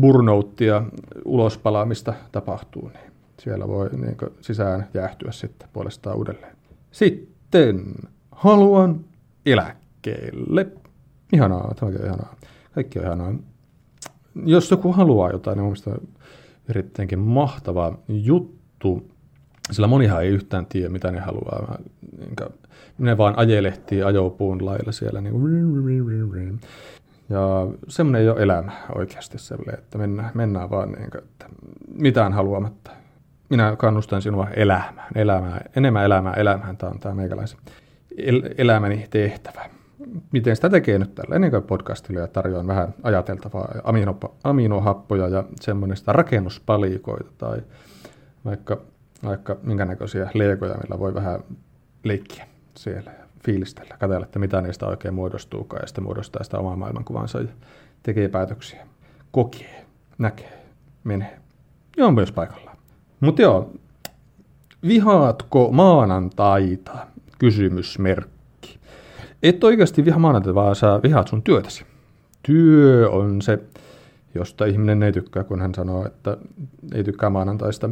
burnouttia, 0.00 0.82
ulospalaamista 1.24 2.14
tapahtuu, 2.32 2.88
niin 2.88 3.12
siellä 3.40 3.68
voi 3.68 3.88
niin 3.88 4.16
sisään 4.40 4.86
jäähtyä 4.94 5.32
sitten 5.32 5.68
puolestaan 5.72 6.16
uudelleen. 6.16 6.56
Sitten 6.90 7.94
haluan 8.32 9.04
eläkkeelle. 9.46 10.66
Ihanaa, 11.32 11.74
tämä 11.74 11.92
on 11.92 12.06
ihanaa. 12.06 12.34
Kaikki 12.72 12.98
on 12.98 13.04
ihanaa. 13.04 13.34
Jos 14.44 14.70
joku 14.70 14.92
haluaa 14.92 15.30
jotain, 15.30 15.56
niin 15.56 15.64
mielestäni 15.64 15.96
erittäinkin 16.68 17.18
mahtava 17.18 17.98
juttu, 18.08 19.10
sillä 19.70 19.86
monihan 19.86 20.22
ei 20.22 20.28
yhtään 20.28 20.66
tiedä, 20.66 20.88
mitä 20.88 21.10
ne 21.10 21.20
haluaa. 21.20 21.78
Ne 22.98 23.18
vaan 23.18 23.34
ajelehtii 23.38 24.02
ajopuun 24.02 24.66
lailla 24.66 24.92
siellä. 24.92 25.20
Niin 25.20 26.60
ja 27.30 27.66
semmoinen 27.88 28.22
ei 28.22 28.28
ole 28.28 28.42
elämä 28.42 28.72
oikeasti 28.94 29.38
sellainen, 29.38 29.78
että 29.78 29.98
mennään, 29.98 30.30
mennään 30.34 30.70
vaan 30.70 30.92
niin 30.92 31.10
kuin, 31.10 31.24
että 31.24 31.46
mitään 31.94 32.32
haluamatta. 32.32 32.90
Minä 33.48 33.76
kannustan 33.76 34.22
sinua 34.22 34.48
elämään, 34.56 35.08
elämään 35.14 35.60
enemmän 35.76 36.04
elämää 36.04 36.34
elämään. 36.34 36.76
Tämä 36.76 36.90
on 36.90 36.98
tämä 36.98 37.14
meikäläisen 37.14 37.58
el- 38.16 38.50
elämäni 38.58 39.06
tehtävä. 39.10 39.70
Miten 40.32 40.56
sitä 40.56 40.70
tekee 40.70 40.98
nyt 40.98 41.14
tällä 41.14 41.34
ennen 41.34 41.62
podcastilla 41.62 42.20
ja 42.20 42.26
tarjoan 42.26 42.66
vähän 42.66 42.94
ajateltavaa 43.02 43.68
amino- 43.84 44.34
aminohappoja 44.44 45.28
ja 45.28 45.44
semmoista 45.60 46.12
rakennuspalikoita 46.12 47.30
tai 47.38 47.62
vaikka, 48.44 48.80
vaikka 49.24 49.56
minkä 49.62 49.84
näköisiä 49.84 50.30
leikoja, 50.34 50.74
millä 50.74 50.98
voi 50.98 51.14
vähän 51.14 51.40
leikkiä 52.04 52.46
siellä 52.76 53.10
ja 53.18 53.24
fiilistellä, 53.44 53.96
katsella, 53.98 54.26
että 54.26 54.38
mitä 54.38 54.60
niistä 54.60 54.86
oikein 54.86 55.14
muodostuukaan 55.14 55.82
ja 55.82 55.86
sitten 55.86 56.04
muodostaa 56.04 56.44
sitä 56.44 56.58
omaa 56.58 56.76
maailmankuvansa 56.76 57.40
ja 57.40 57.48
tekee 58.02 58.28
päätöksiä, 58.28 58.86
kokee, 59.30 59.86
näkee, 60.18 60.64
menee. 61.04 61.38
Ja 61.96 62.06
on 62.06 62.14
myös 62.14 62.32
paikallaan. 62.32 62.76
Mutta 63.20 63.42
joo, 63.42 63.72
vihaatko 64.82 65.68
maanantaita? 65.72 67.06
kysymysmerkki. 67.38 68.78
Et 69.42 69.64
oikeasti 69.64 70.04
viha 70.04 70.18
maanantaita, 70.18 70.54
vaan 70.54 70.76
sä 70.76 71.00
vihaat 71.02 71.28
sun 71.28 71.42
työtäsi. 71.42 71.84
Työ 72.42 73.10
on 73.10 73.42
se, 73.42 73.58
josta 74.38 74.64
ihminen 74.64 75.02
ei 75.02 75.12
tykkää, 75.12 75.44
kun 75.44 75.60
hän 75.60 75.74
sanoo, 75.74 76.06
että 76.06 76.36
ei 76.94 77.04
tykkää 77.04 77.30
maanantaista. 77.30 77.90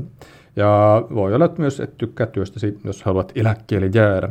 Ja 0.56 1.02
voi 1.14 1.34
olla 1.34 1.44
että 1.44 1.60
myös, 1.60 1.80
että 1.80 1.94
tykkää 1.98 2.26
työstäsi, 2.26 2.78
jos 2.84 3.02
haluat 3.02 3.32
eläkkeelle 3.34 3.90
jäädä. 3.94 4.28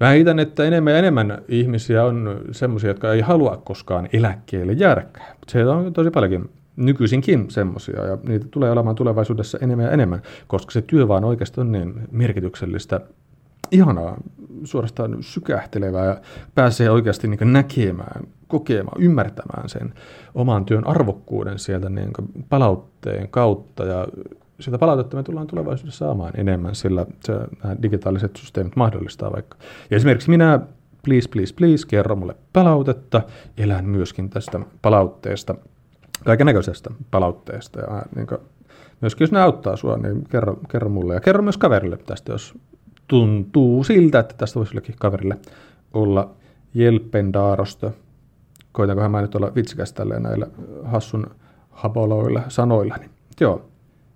Väitän, 0.00 0.38
että 0.38 0.64
enemmän 0.64 0.92
ja 0.92 0.98
enemmän 0.98 1.42
ihmisiä 1.48 2.04
on 2.04 2.40
semmoisia, 2.52 2.90
jotka 2.90 3.12
ei 3.12 3.20
halua 3.20 3.62
koskaan 3.64 4.08
eläkkeelle 4.12 4.72
jäädäkään. 4.72 5.36
Se 5.48 5.66
on 5.66 5.92
tosi 5.92 6.10
paljonkin 6.10 6.50
nykyisinkin 6.76 7.50
semmoisia, 7.50 8.06
ja 8.06 8.18
niitä 8.28 8.46
tulee 8.50 8.70
olemaan 8.70 8.96
tulevaisuudessa 8.96 9.58
enemmän 9.60 9.86
ja 9.86 9.92
enemmän, 9.92 10.22
koska 10.46 10.72
se 10.72 10.82
työ 10.82 11.08
vaan 11.08 11.24
oikeasti 11.24 11.60
on 11.60 11.72
niin 11.72 11.94
merkityksellistä 12.10 13.00
ihanaa, 13.70 14.16
suorastaan 14.64 15.16
sykähtelevää 15.20 16.04
ja 16.04 16.16
pääsee 16.54 16.90
oikeasti 16.90 17.28
niin 17.28 17.52
näkemään, 17.52 18.26
kokemaan, 18.54 19.02
ymmärtämään 19.02 19.68
sen 19.68 19.94
oman 20.34 20.64
työn 20.64 20.86
arvokkuuden 20.86 21.58
sieltä 21.58 21.88
niin 21.88 22.10
palautteen 22.48 23.28
kautta 23.28 23.84
ja 23.84 24.06
sitä 24.60 24.78
palautetta 24.78 25.16
me 25.16 25.22
tullaan 25.22 25.46
tulevaisuudessa 25.46 26.04
saamaan 26.06 26.32
enemmän, 26.36 26.74
sillä 26.74 27.06
se, 27.20 27.32
nämä 27.62 27.76
digitaaliset 27.82 28.36
systeemit 28.36 28.76
mahdollistaa 28.76 29.32
vaikka. 29.32 29.56
Ja 29.90 29.96
esimerkiksi 29.96 30.30
minä, 30.30 30.60
please, 31.04 31.28
please, 31.28 31.54
please, 31.54 31.86
kerro 31.86 32.16
mulle 32.16 32.36
palautetta, 32.52 33.22
elän 33.58 33.84
myöskin 33.84 34.30
tästä 34.30 34.60
palautteesta, 34.82 35.54
kaiken 36.24 36.46
näköisestä 36.46 36.90
palautteesta. 37.10 37.80
Ja 37.80 38.02
niin 38.16 38.26
kuin, 38.26 38.38
myöskin 39.00 39.24
jos 39.24 39.32
ne 39.32 39.40
auttaa 39.40 39.76
sinua, 39.76 39.96
niin 39.96 40.24
kerro, 40.24 40.56
kerro 40.68 40.88
mulle 40.88 41.14
ja 41.14 41.20
kerro 41.20 41.42
myös 41.42 41.58
kaverille 41.58 41.96
tästä, 41.96 42.32
jos 42.32 42.54
tuntuu 43.08 43.84
siltä, 43.84 44.18
että 44.18 44.34
tästä 44.38 44.58
voisi 44.60 44.74
jollekin 44.74 44.94
kaverille 44.98 45.38
olla 45.92 46.30
jelpendaarosta. 46.74 47.90
Koitankohan 48.74 49.10
mä 49.10 49.20
nyt 49.20 49.34
olla 49.34 49.54
vitsikäs 49.54 49.92
tälleen 49.92 50.22
näillä 50.22 50.46
hassun 50.84 51.26
hapoloilla 51.70 52.42
sanoilla. 52.48 52.96
Niin, 52.96 53.10
joo, 53.40 53.68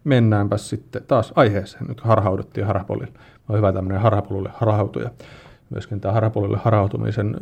mennäänpä 0.04 0.56
sitten 0.56 1.02
taas 1.08 1.32
aiheeseen. 1.36 1.86
Nyt 1.88 2.00
harhauduttiin 2.00 2.66
harhapolille. 2.66 3.12
On 3.48 3.56
hyvä 3.56 3.72
tämmöinen 3.72 4.00
harhapolulle 4.00 4.50
harhautuja. 4.54 5.10
Myöskin 5.70 6.00
tämä 6.00 6.14
harhapolulle 6.14 6.58
harhautumisen 6.62 7.36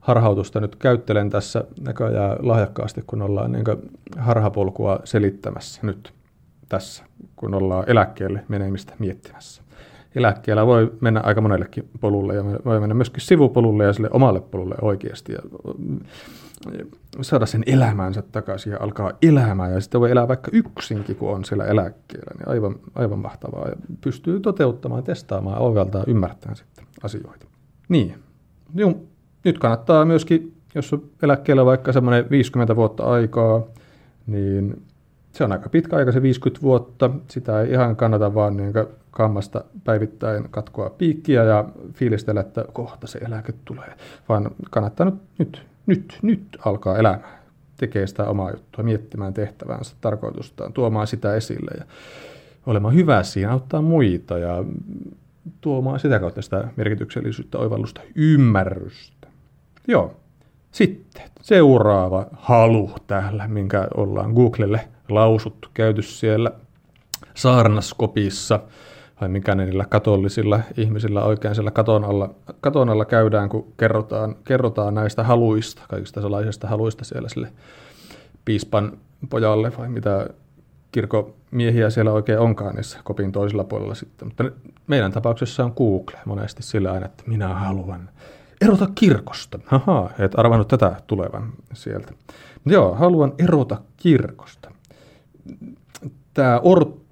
harhautusta 0.00 0.60
nyt 0.60 0.76
käyttelen 0.76 1.30
tässä 1.30 1.64
näköjään 1.80 2.36
lahjakkaasti, 2.40 3.04
kun 3.06 3.22
ollaan 3.22 3.52
niin 3.52 3.64
harhapolkua 4.18 5.00
selittämässä 5.04 5.80
nyt 5.82 6.14
tässä, 6.68 7.04
kun 7.36 7.54
ollaan 7.54 7.84
eläkkeelle 7.86 8.44
menemistä 8.48 8.92
miettimässä. 8.98 9.62
Eläkkeellä 10.14 10.66
voi 10.66 10.92
mennä 11.00 11.20
aika 11.20 11.40
monellekin 11.40 11.88
polulle 12.00 12.34
ja 12.34 12.44
voi 12.44 12.80
mennä 12.80 12.94
myöskin 12.94 13.20
sivupolulle 13.20 13.84
ja 13.84 13.92
sille 13.92 14.08
omalle 14.12 14.40
polulle 14.40 14.74
oikeasti 14.82 15.32
ja 15.32 15.38
saada 17.20 17.46
sen 17.46 17.62
elämänsä 17.66 18.22
takaisin 18.22 18.72
ja 18.72 18.78
alkaa 18.80 19.12
elämään 19.22 19.72
ja 19.72 19.80
sitten 19.80 20.00
voi 20.00 20.10
elää 20.10 20.28
vaikka 20.28 20.50
yksinkin, 20.52 21.16
kun 21.16 21.30
on 21.30 21.44
siellä 21.44 21.64
eläkkeellä, 21.64 22.34
niin 22.38 22.48
aivan, 22.48 22.76
aivan 22.94 23.18
mahtavaa 23.18 23.68
ja 23.68 23.76
pystyy 24.00 24.40
toteuttamaan, 24.40 25.04
testaamaan, 25.04 25.58
oivaltaa, 25.58 26.04
ymmärtämään 26.06 26.56
sitten 26.56 26.86
asioita. 27.02 27.46
Niin, 27.88 28.14
Jum, 28.74 28.94
nyt 29.44 29.58
kannattaa 29.58 30.04
myöskin, 30.04 30.54
jos 30.74 30.92
on 30.92 31.02
eläkkeellä 31.22 31.64
vaikka 31.64 31.92
semmoinen 31.92 32.30
50 32.30 32.76
vuotta 32.76 33.04
aikaa, 33.04 33.62
niin 34.26 34.82
se 35.32 35.44
on 35.44 35.52
aika 35.52 35.68
pitkä 35.68 35.96
aika 35.96 36.12
se 36.12 36.22
50 36.22 36.62
vuotta. 36.62 37.10
Sitä 37.28 37.60
ei 37.60 37.70
ihan 37.70 37.96
kannata 37.96 38.34
vaan 38.34 38.56
niin 38.56 38.72
kammasta 39.14 39.64
päivittäin 39.84 40.48
katkoa 40.50 40.90
piikkiä 40.90 41.44
ja 41.44 41.64
fiilistellä, 41.92 42.40
että 42.40 42.64
kohta 42.72 43.06
se 43.06 43.18
eläke 43.18 43.52
tulee, 43.64 43.92
vaan 44.28 44.50
kannattaa 44.70 45.06
nyt, 45.06 45.14
nyt, 45.38 45.62
nyt, 45.86 46.18
nyt 46.22 46.42
alkaa 46.64 46.98
elämään. 46.98 47.44
Tekee 47.76 48.06
sitä 48.06 48.24
omaa 48.24 48.50
juttua, 48.50 48.84
miettimään 48.84 49.34
tehtävänsä, 49.34 49.96
tarkoitustaan, 50.00 50.72
tuomaan 50.72 51.06
sitä 51.06 51.34
esille 51.34 51.70
ja 51.78 51.84
olemaan 52.66 52.94
hyvä 52.94 53.22
siinä, 53.22 53.52
auttaa 53.52 53.82
muita 53.82 54.38
ja 54.38 54.64
tuomaan 55.60 56.00
sitä 56.00 56.18
kautta 56.18 56.42
sitä 56.42 56.68
merkityksellisyyttä, 56.76 57.58
oivallusta, 57.58 58.00
ymmärrystä. 58.14 59.28
Joo. 59.88 60.16
Sitten 60.72 61.22
seuraava 61.40 62.26
halu 62.32 62.90
täällä, 63.06 63.48
minkä 63.48 63.88
ollaan 63.96 64.32
Googlelle 64.32 64.88
lausuttu, 65.08 65.68
käyty 65.74 66.02
siellä 66.02 66.50
saarnaskopissa, 67.34 68.60
vai 69.20 69.28
mikä 69.28 69.54
ne 69.54 69.64
niillä 69.64 69.84
katollisilla 69.88 70.60
ihmisillä 70.76 71.24
oikein 71.24 71.54
siellä 71.54 71.70
katon 71.70 72.04
alla, 72.04 72.34
katon 72.60 72.90
alla 72.90 73.04
käydään, 73.04 73.48
kun 73.48 73.72
kerrotaan, 73.76 74.36
kerrotaan 74.44 74.94
näistä 74.94 75.24
haluista, 75.24 75.82
kaikista 75.88 76.20
salaisista 76.20 76.68
haluista 76.68 77.04
siellä 77.04 77.28
sille 77.28 77.52
piispan 78.44 78.92
pojalle, 79.30 79.72
vai 79.78 79.88
mitä 79.88 80.26
kirkomiehiä 80.92 81.90
siellä 81.90 82.12
oikein 82.12 82.38
onkaan 82.38 82.74
niissä 82.74 82.98
kopin 83.04 83.32
toisella 83.32 83.64
puolella 83.64 83.94
sitten. 83.94 84.28
Mutta 84.28 84.44
meidän 84.86 85.12
tapauksessa 85.12 85.64
on 85.64 85.72
Google 85.76 86.18
monesti 86.24 86.62
sillä 86.62 86.92
aina, 86.92 87.06
että 87.06 87.24
minä 87.26 87.48
haluan 87.48 88.10
erota 88.60 88.88
kirkosta. 88.94 89.58
Haha, 89.66 90.10
et 90.18 90.38
arvannut 90.38 90.68
tätä 90.68 90.96
tulevan 91.06 91.52
sieltä. 91.72 92.12
Joo, 92.66 92.94
haluan 92.94 93.32
erota 93.38 93.78
kirkosta. 93.96 94.70
Tämä 96.34 96.60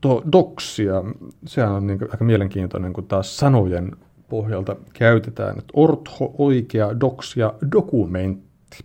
ortodoksia, 0.05 1.05
sehän 1.47 1.73
on 1.73 1.87
niin 1.87 1.99
aika 2.11 2.25
mielenkiintoinen, 2.25 2.93
kun 2.93 3.07
taas 3.07 3.37
sanojen 3.37 3.93
pohjalta 4.29 4.77
käytetään, 4.93 5.59
että 5.59 5.73
ortho, 5.73 6.35
oikea, 6.39 7.01
doksia, 7.01 7.53
dokumentti. 7.73 8.79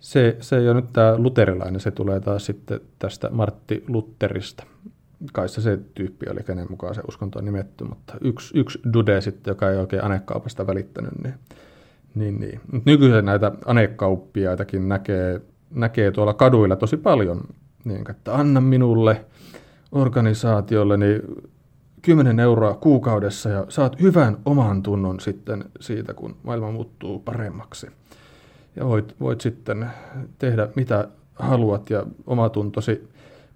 Se, 0.00 0.36
se 0.40 0.56
ei 0.58 0.68
ole 0.68 0.74
nyt 0.74 0.92
tämä 0.92 1.18
luterilainen, 1.18 1.80
se 1.80 1.90
tulee 1.90 2.20
taas 2.20 2.46
sitten 2.46 2.80
tästä 2.98 3.30
Martti 3.30 3.84
Lutterista. 3.88 4.64
Kai 5.32 5.48
se, 5.48 5.60
se 5.60 5.78
tyyppi 5.94 6.26
oli, 6.30 6.40
kenen 6.42 6.66
mukaan 6.70 6.94
se 6.94 7.02
uskonto 7.08 7.38
on 7.38 7.44
nimetty, 7.44 7.84
mutta 7.84 8.14
yksi, 8.20 8.58
yksi 8.58 8.78
dude 8.92 9.20
sitten, 9.20 9.50
joka 9.50 9.70
ei 9.70 9.76
oikein 9.76 10.04
anekaupasta 10.04 10.66
välittänyt, 10.66 11.12
niin, 11.22 11.34
niin, 12.14 12.40
niin. 12.40 12.60
Nykyisin 12.84 13.24
näitä 13.24 13.52
anekauppiaitakin 13.64 14.88
näkee, 14.88 15.40
näkee 15.70 16.10
tuolla 16.10 16.34
kaduilla 16.34 16.76
tosi 16.76 16.96
paljon, 16.96 17.40
niin, 17.84 18.10
että 18.10 18.34
anna 18.34 18.60
minulle 18.60 19.24
organisaatiolle 19.92 20.96
niin 20.96 21.22
10 22.02 22.40
euroa 22.40 22.74
kuukaudessa 22.74 23.48
ja 23.48 23.66
saat 23.68 24.00
hyvän 24.00 24.36
oman 24.44 24.82
tunnon 24.82 25.20
sitten 25.20 25.64
siitä, 25.80 26.14
kun 26.14 26.36
maailma 26.42 26.70
muuttuu 26.70 27.18
paremmaksi 27.18 27.86
ja 28.76 28.86
voit, 28.86 29.14
voit 29.20 29.40
sitten 29.40 29.90
tehdä 30.38 30.68
mitä 30.76 31.08
haluat 31.34 31.90
ja 31.90 32.06
oma 32.26 32.48
tuntosi 32.48 33.08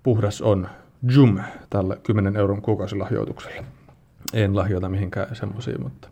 puhdas 0.02 0.42
on 0.42 0.68
jum 1.14 1.38
tällä 1.70 1.96
10 2.02 2.36
euron 2.36 2.62
kuukausilahjoituksella. 2.62 3.62
En 4.34 4.56
lahjoita 4.56 4.88
mihinkään 4.88 5.36
semmoisiin, 5.36 5.82
mutta 5.82 6.08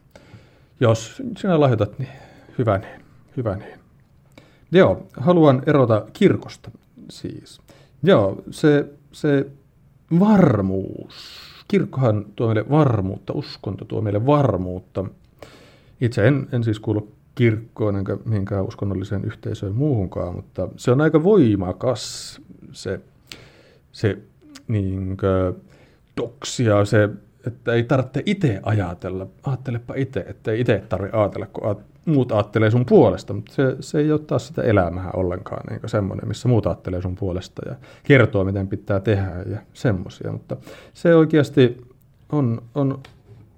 jos 0.80 1.22
sinä 1.36 1.60
lahjoitat, 1.60 1.98
niin 1.98 2.12
hyvä 2.58 2.78
niin, 2.78 3.04
hyvä 3.36 3.56
niin. 3.56 3.78
Joo, 4.72 5.06
haluan 5.16 5.62
erota 5.66 6.06
kirkosta 6.12 6.70
siis. 7.10 7.60
Joo, 8.02 8.42
se, 8.50 8.86
se 9.12 9.46
varmuus. 10.20 11.38
Kirkkohan 11.68 12.26
tuo 12.36 12.46
meille 12.46 12.70
varmuutta, 12.70 13.32
uskonto 13.32 13.84
tuo 13.84 14.00
meille 14.00 14.26
varmuutta. 14.26 15.04
Itse 16.00 16.28
en, 16.28 16.48
en 16.52 16.64
siis 16.64 16.80
kuulu 16.80 17.12
kirkkoon 17.34 17.96
enkä 17.96 18.16
mihinkään 18.24 18.64
uskonnolliseen 18.64 19.24
yhteisöön 19.24 19.74
muuhunkaan, 19.74 20.34
mutta 20.34 20.68
se 20.76 20.90
on 20.90 21.00
aika 21.00 21.22
voimakas 21.22 22.40
se, 22.72 23.00
se 23.92 24.18
niin 24.68 25.16
doksia, 26.16 26.84
se, 26.84 27.08
että 27.46 27.72
ei 27.72 27.84
tarvitse 27.84 28.22
itse 28.26 28.60
ajatella. 28.62 29.26
Ajattelepa 29.42 29.94
itse, 29.94 30.20
että 30.20 30.52
ei 30.52 30.60
itse 30.60 30.82
tarvitse 30.88 31.16
ajatella, 31.16 31.46
kun 31.46 31.70
muut 32.08 32.32
ajattelee 32.32 32.70
sun 32.70 32.86
puolesta, 32.86 33.32
mutta 33.32 33.54
se, 33.54 33.76
se 33.80 33.98
ei 33.98 34.12
ole 34.12 34.20
taas 34.20 34.48
sitä 34.48 34.62
elämää 34.62 35.10
ollenkaan 35.14 35.62
niin 35.70 35.88
semmoinen, 35.88 36.28
missä 36.28 36.48
muut 36.48 36.66
ajattelee 36.66 37.02
sun 37.02 37.16
puolesta 37.16 37.62
ja 37.68 37.74
kertoo, 38.04 38.44
miten 38.44 38.68
pitää 38.68 39.00
tehdä 39.00 39.42
ja 39.46 39.58
semmoisia, 39.72 40.32
mutta 40.32 40.56
se 40.94 41.14
oikeasti 41.14 41.80
on, 42.32 42.62
on 42.74 43.00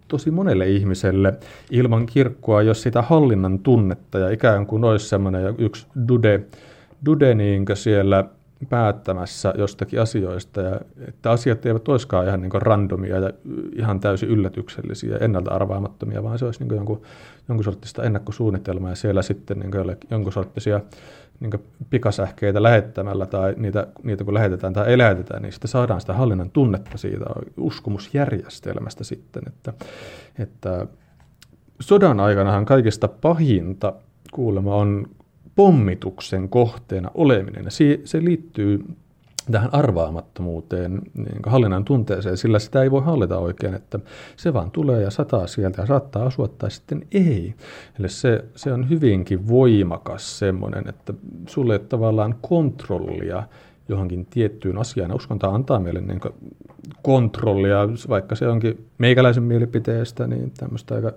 tosi 0.08 0.30
monelle 0.30 0.68
ihmiselle 0.68 1.34
ilman 1.70 2.06
kirkkoa, 2.06 2.62
jos 2.62 2.82
sitä 2.82 3.02
hallinnan 3.02 3.58
tunnetta 3.58 4.18
ja 4.18 4.30
ikään 4.30 4.66
kuin 4.66 4.84
olisi 4.84 5.08
semmoinen 5.08 5.54
yksi 5.58 5.86
dude, 6.08 6.40
dude 7.06 7.34
niin 7.34 7.64
siellä 7.74 8.24
päättämässä 8.68 9.54
jostakin 9.58 10.00
asioista, 10.00 10.60
ja 10.60 10.80
että 11.08 11.30
asiat 11.30 11.66
eivät 11.66 11.88
olisikaan 11.88 12.26
ihan 12.26 12.40
niin 12.40 12.62
randomia 12.62 13.18
ja 13.18 13.30
ihan 13.76 14.00
täysin 14.00 14.28
yllätyksellisiä, 14.28 15.16
ennalta 15.16 15.50
arvaamattomia, 15.50 16.22
vaan 16.22 16.38
se 16.38 16.44
olisi 16.44 16.64
niin 16.64 16.76
jonkun, 16.76 17.02
jonkun 17.48 17.64
sorttista 17.64 18.04
ennakkosuunnitelmaa, 18.04 18.90
ja 18.90 18.96
siellä 18.96 19.22
sitten 19.22 19.58
niin 19.58 19.96
jonkun 20.10 20.32
sorttisia 20.32 20.80
niin 21.40 21.64
pikasähkeitä 21.90 22.62
lähettämällä 22.62 23.26
tai 23.26 23.54
niitä, 23.56 23.86
niitä 24.02 24.24
kun 24.24 24.34
lähetetään 24.34 24.72
tai 24.72 24.88
ei 24.88 24.98
niin 25.40 25.52
sitten 25.52 25.68
saadaan 25.68 26.00
sitä 26.00 26.12
hallinnan 26.12 26.50
tunnetta 26.50 26.98
siitä 26.98 27.24
uskomusjärjestelmästä 27.56 29.04
sitten, 29.04 29.42
että, 29.46 29.72
että 30.38 30.86
sodan 31.80 32.20
aikanahan 32.20 32.64
kaikista 32.64 33.08
pahinta 33.08 33.92
kuulemma 34.32 34.74
on 34.74 35.06
pommituksen 35.56 36.48
kohteena 36.48 37.10
oleminen. 37.14 37.70
Se, 37.70 38.00
se 38.04 38.24
liittyy 38.24 38.84
tähän 39.50 39.74
arvaamattomuuteen, 39.74 41.02
niin 41.14 41.40
hallinnan 41.46 41.84
tunteeseen, 41.84 42.36
sillä 42.36 42.58
sitä 42.58 42.82
ei 42.82 42.90
voi 42.90 43.02
hallita 43.02 43.38
oikein, 43.38 43.74
että 43.74 43.98
se 44.36 44.54
vaan 44.54 44.70
tulee 44.70 45.02
ja 45.02 45.10
sataa 45.10 45.46
sieltä 45.46 45.82
ja 45.82 45.86
saattaa 45.86 46.26
asua 46.26 46.48
tai 46.48 46.70
sitten 46.70 47.06
ei. 47.12 47.54
Eli 47.98 48.08
se, 48.08 48.44
se 48.56 48.72
on 48.72 48.88
hyvinkin 48.88 49.48
voimakas 49.48 50.38
semmoinen, 50.38 50.88
että 50.88 51.14
sulle 51.46 51.72
ei 51.72 51.78
tavallaan 51.78 52.34
kontrollia 52.40 53.42
johonkin 53.88 54.26
tiettyyn 54.26 54.78
asiaan. 54.78 55.14
Uskonta 55.14 55.48
antaa 55.48 55.80
meille 55.80 56.00
niin 56.00 56.20
kontrollia, 57.02 57.88
vaikka 58.08 58.34
se 58.34 58.48
onkin 58.48 58.86
meikäläisen 58.98 59.42
mielipiteestä, 59.42 60.26
niin 60.26 60.50
tämmöistä 60.50 60.94
aika 60.94 61.12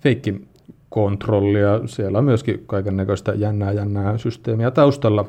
feikki 0.00 0.48
kontrollia. 0.90 1.80
Siellä 1.86 2.18
on 2.18 2.24
myöskin 2.24 2.62
kaiken 2.66 2.96
näköistä 2.96 3.32
jännää 3.32 3.72
jännää 3.72 4.18
systeemiä 4.18 4.70
taustalla, 4.70 5.24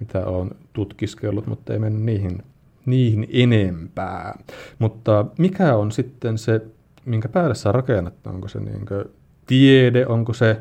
mitä 0.00 0.26
on 0.26 0.50
tutkiskellut, 0.72 1.46
mutta 1.46 1.72
ei 1.72 1.78
mennä 1.78 2.00
niihin, 2.00 2.42
niihin 2.86 3.28
enempää. 3.32 4.38
Mutta 4.78 5.26
mikä 5.38 5.76
on 5.76 5.92
sitten 5.92 6.38
se, 6.38 6.60
minkä 7.04 7.28
päälle 7.28 7.54
saa 7.54 7.72
rakennettu? 7.72 8.30
Onko 8.30 8.48
se 8.48 8.60
niin 8.60 8.86
tiede, 9.46 10.06
onko 10.06 10.32
se 10.32 10.60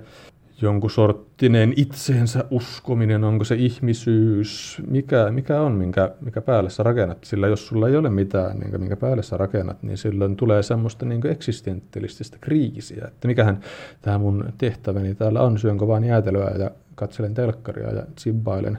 jonkun 0.62 0.92
sorttinen 0.92 1.74
itseensä 1.76 2.46
uskominen, 2.52 3.24
onko 3.24 3.44
se 3.44 3.56
ihmisyys, 3.56 4.82
mikä, 4.88 5.32
mikä 5.32 5.62
on, 5.62 5.72
minkä, 5.72 6.12
mikä 6.22 6.42
päälle 6.42 6.70
sä 6.70 6.84
rakennat. 6.84 7.24
Sillä 7.24 7.48
jos 7.48 7.68
sulla 7.68 7.88
ei 7.88 7.98
ole 7.98 8.10
mitään, 8.10 8.60
niin 8.60 8.80
minkä 8.80 8.96
päälle 8.96 9.24
sä 9.24 9.38
rakennat, 9.38 9.84
niin 9.84 9.98
silloin 9.98 10.36
tulee 10.36 10.64
semmoista 10.64 11.06
niin 11.06 11.28
eksistentialistista 11.28 12.38
kriisiä, 12.42 13.06
että 13.08 13.28
mikähän 13.28 13.60
tämä 14.02 14.18
mun 14.18 14.46
tehtäväni 14.58 15.16
täällä 15.16 15.42
on, 15.42 15.58
syönkö 15.58 15.88
vaan 15.88 16.04
jäätelöä 16.04 16.52
ja 16.60 16.72
katselen 16.96 17.34
telkkaria 17.34 17.94
ja 17.94 18.04
zibbailen 18.20 18.78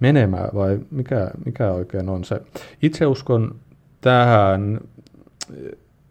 menemään 0.00 0.48
vai 0.54 0.80
mikä, 0.90 1.30
mikä 1.46 1.70
oikein 1.70 2.08
on 2.08 2.24
se. 2.24 2.40
Itse 2.82 3.06
uskon 3.06 3.54
tähän 4.00 4.80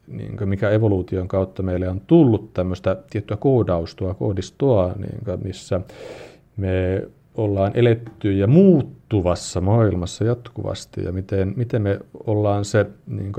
niin 0.08 0.50
mikä 0.50 0.70
evoluution 0.70 1.28
kautta 1.28 1.63
meille 1.63 1.89
on 1.89 2.02
tullut 2.08 2.54
tämmöistä 2.54 2.98
tiettyä 3.10 3.38
koodaustoa, 3.38 4.13
koodistoa, 4.13 4.96
niin 4.98 5.39
missä 5.43 5.82
me 6.58 7.08
ollaan 7.36 7.72
eletty 7.76 8.34
ja 8.34 8.48
muuttuvassa 8.48 9.62
maailmassa 9.62 10.24
jatkuvasti 10.24 11.04
ja 11.04 11.12
miten, 11.12 11.54
miten 11.56 11.82
me 11.82 12.00
ollaan 12.28 12.65
se 12.65 12.86
niin 13.08 13.34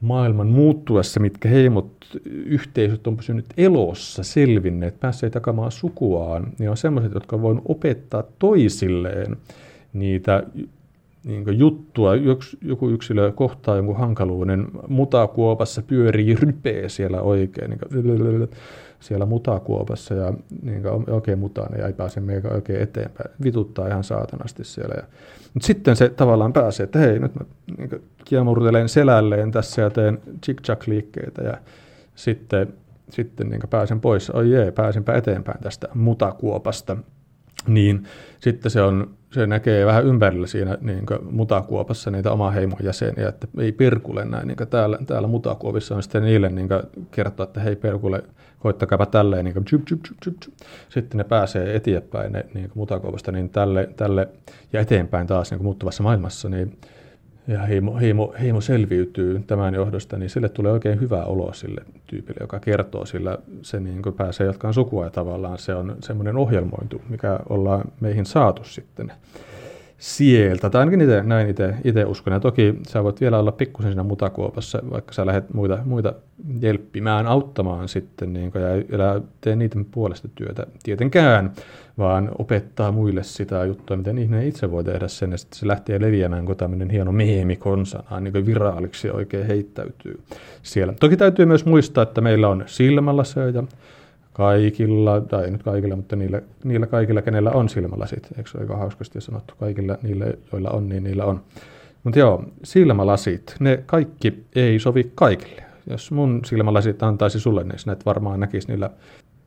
maailman 0.00 0.46
muuttuessa, 0.46 1.20
mitkä 1.20 1.48
heimot, 1.48 1.92
yhteisöt 2.24 3.06
on 3.06 3.16
pysynyt 3.16 3.46
elossa, 3.56 4.22
selvinneet, 4.22 5.00
päässeet 5.00 5.34
jakamaan 5.34 5.72
sukuaan, 5.72 6.52
niin 6.58 6.70
on 6.70 6.76
sellaiset, 6.76 7.14
jotka 7.14 7.42
voivat 7.42 7.62
opettaa 7.64 8.24
toisilleen 8.38 9.36
niitä 9.92 10.42
niin 11.28 11.58
juttua, 11.58 12.12
joku 12.62 12.90
yksilö 12.90 13.32
kohtaa 13.32 13.76
jonkun 13.76 13.96
hankaluuden, 13.96 14.66
mutakuopassa 14.88 15.82
pyörii 15.82 16.34
rypeä 16.34 16.88
siellä 16.88 17.20
oikein, 17.20 17.70
niin 17.70 18.48
siellä 19.00 19.26
mutakuopassa 19.26 20.14
ja 20.14 20.32
niin 20.62 20.82
oikein 21.10 21.38
mutainen 21.38 21.80
ja 21.80 21.86
ei 21.86 21.92
pääse 21.92 22.20
meikä 22.20 22.48
oikein 22.48 22.82
eteenpäin. 22.82 23.30
Vituttaa 23.44 23.88
ihan 23.88 24.04
saatanasti 24.04 24.64
siellä. 24.64 24.94
Ja, 24.96 25.02
mutta 25.54 25.66
sitten 25.66 25.96
se 25.96 26.08
tavallaan 26.08 26.52
pääsee, 26.52 26.84
että 26.84 26.98
hei, 26.98 27.18
nyt 27.18 27.34
mä 27.34 27.44
niin 27.78 28.02
kiemurtelen 28.24 28.88
selälleen 28.88 29.50
tässä 29.50 29.82
ja 29.82 29.90
teen 29.90 30.18
chick-chack-liikkeitä 30.46 31.42
ja 31.42 31.54
sitten, 32.14 32.74
sitten 33.10 33.48
niin 33.48 33.62
pääsen 33.70 34.00
pois. 34.00 34.30
Oi 34.30 34.50
jee, 34.50 34.70
pääsinpä 34.72 35.14
eteenpäin 35.14 35.62
tästä 35.62 35.88
mutakuopasta. 35.94 36.96
Niin 37.68 38.04
sitten 38.40 38.70
se 38.70 38.82
on 38.82 39.18
se 39.32 39.46
näkee 39.46 39.86
vähän 39.86 40.06
ympärillä 40.06 40.46
siinä 40.46 40.78
niin 40.80 41.04
mutakuopassa 41.30 42.10
niitä 42.10 42.32
oma 42.32 42.50
heimon 42.50 42.78
jäseniä, 42.82 43.28
että 43.28 43.46
ei 43.58 43.72
perkule 43.72 44.24
näin. 44.24 44.48
Niin 44.48 44.56
täällä, 44.70 44.98
täällä 45.06 45.28
mutakuopissa 45.28 45.96
on 45.96 46.02
sitten 46.02 46.22
niille 46.22 46.48
niin 46.48 46.68
kertoa, 47.10 47.44
että 47.44 47.60
hei 47.60 47.76
perkule, 47.76 48.24
koittakaapa 48.58 49.06
tälleen, 49.06 49.44
niin 49.44 49.54
jup, 49.72 49.82
jup, 49.90 50.00
jup, 50.10 50.18
jup. 50.26 50.36
sitten 50.88 51.18
ne 51.18 51.24
pääsee 51.24 51.76
eteenpäin 51.76 52.32
ne, 52.32 52.46
niin 52.54 52.70
mutakuopasta 52.74 53.32
niin 53.32 53.50
tälle, 53.50 53.88
tälle 53.96 54.28
ja 54.72 54.80
eteenpäin 54.80 55.26
taas 55.26 55.50
niin 55.50 55.62
muuttuvassa 55.62 56.02
maailmassa, 56.02 56.48
niin 56.48 56.78
ja 57.48 57.62
heimo, 57.62 57.98
heimo, 57.98 58.34
heimo 58.40 58.60
selviytyy 58.60 59.42
tämän 59.46 59.74
johdosta, 59.74 60.18
niin 60.18 60.30
sille 60.30 60.48
tulee 60.48 60.72
oikein 60.72 61.00
hyvä 61.00 61.24
olo 61.24 61.52
sille 61.52 61.80
tyypille, 62.06 62.38
joka 62.40 62.60
kertoo, 62.60 63.06
sillä 63.06 63.38
se 63.62 63.80
niin 63.80 64.02
kuin 64.02 64.14
pääsee 64.14 64.46
jatkaan 64.46 64.74
sukua 64.74 65.04
ja 65.04 65.10
tavallaan. 65.10 65.58
Se 65.58 65.74
on 65.74 65.96
semmoinen 66.00 66.36
ohjelmointu, 66.36 67.02
mikä 67.08 67.40
ollaan 67.48 67.84
meihin 68.00 68.26
saatu 68.26 68.64
sitten 68.64 69.12
sieltä. 69.98 70.70
Tai 70.70 70.80
ainakin 70.80 71.00
itse, 71.00 71.22
näin 71.22 71.54
itse 71.84 72.04
uskon. 72.04 72.32
Ja 72.32 72.40
toki 72.40 72.74
sä 72.88 73.04
voit 73.04 73.20
vielä 73.20 73.38
olla 73.38 73.52
pikkusen 73.52 73.90
siinä 73.90 74.02
mutakuopassa, 74.02 74.82
vaikka 74.90 75.12
sä 75.12 75.26
lähdet 75.26 75.54
muita, 75.54 75.78
muita 75.84 76.12
jelppimään, 76.60 77.26
auttamaan 77.26 77.88
sitten, 77.88 78.32
niin 78.32 78.52
kuin, 78.52 78.62
ja 78.62 78.68
älä 78.92 79.20
tee 79.40 79.56
niiden 79.56 79.84
puolesta 79.84 80.28
työtä 80.34 80.66
tietenkään, 80.82 81.52
vaan 81.98 82.30
opettaa 82.38 82.92
muille 82.92 83.22
sitä 83.22 83.64
juttua, 83.64 83.96
miten 83.96 84.18
ihminen 84.18 84.46
itse 84.46 84.70
voi 84.70 84.84
tehdä 84.84 85.08
sen, 85.08 85.30
ja 85.30 85.38
sitten 85.38 85.58
se 85.58 85.66
lähtee 85.66 86.00
leviämään, 86.00 86.46
kun 86.46 86.56
tämmöinen 86.56 86.90
hieno 86.90 87.12
meemi 87.12 87.56
konsana, 87.56 88.20
niin 88.20 88.46
viraaliksi 88.46 89.10
oikein 89.10 89.46
heittäytyy 89.46 90.20
siellä. 90.62 90.94
Toki 91.00 91.16
täytyy 91.16 91.46
myös 91.46 91.64
muistaa, 91.64 92.02
että 92.02 92.20
meillä 92.20 92.48
on 92.48 92.64
silmälasöjä, 92.66 93.62
kaikilla, 94.38 95.20
tai 95.20 95.44
ei 95.44 95.50
nyt 95.50 95.62
kaikilla, 95.62 95.96
mutta 95.96 96.16
niillä, 96.16 96.42
niillä 96.64 96.86
kaikilla, 96.86 97.22
kenellä 97.22 97.50
on 97.50 97.68
silmälasit. 97.68 98.28
Eikö 98.36 98.50
se 98.50 98.58
ole 98.58 98.64
aika 98.64 98.76
hauskasti 98.76 99.20
sanottu? 99.20 99.54
Kaikilla 99.60 99.98
niillä, 100.02 100.26
joilla 100.52 100.70
on, 100.70 100.88
niin 100.88 101.04
niillä 101.04 101.24
on. 101.24 101.40
Mutta 102.04 102.18
joo, 102.18 102.44
silmälasit, 102.64 103.56
ne 103.60 103.82
kaikki 103.86 104.44
ei 104.54 104.78
sovi 104.78 105.12
kaikille. 105.14 105.62
Jos 105.90 106.10
mun 106.10 106.40
silmälasit 106.44 107.02
antaisi 107.02 107.40
sulle, 107.40 107.64
niin 107.64 107.78
sinä 107.78 107.92
et 107.92 108.06
varmaan 108.06 108.40
näkisi 108.40 108.68
niillä 108.68 108.90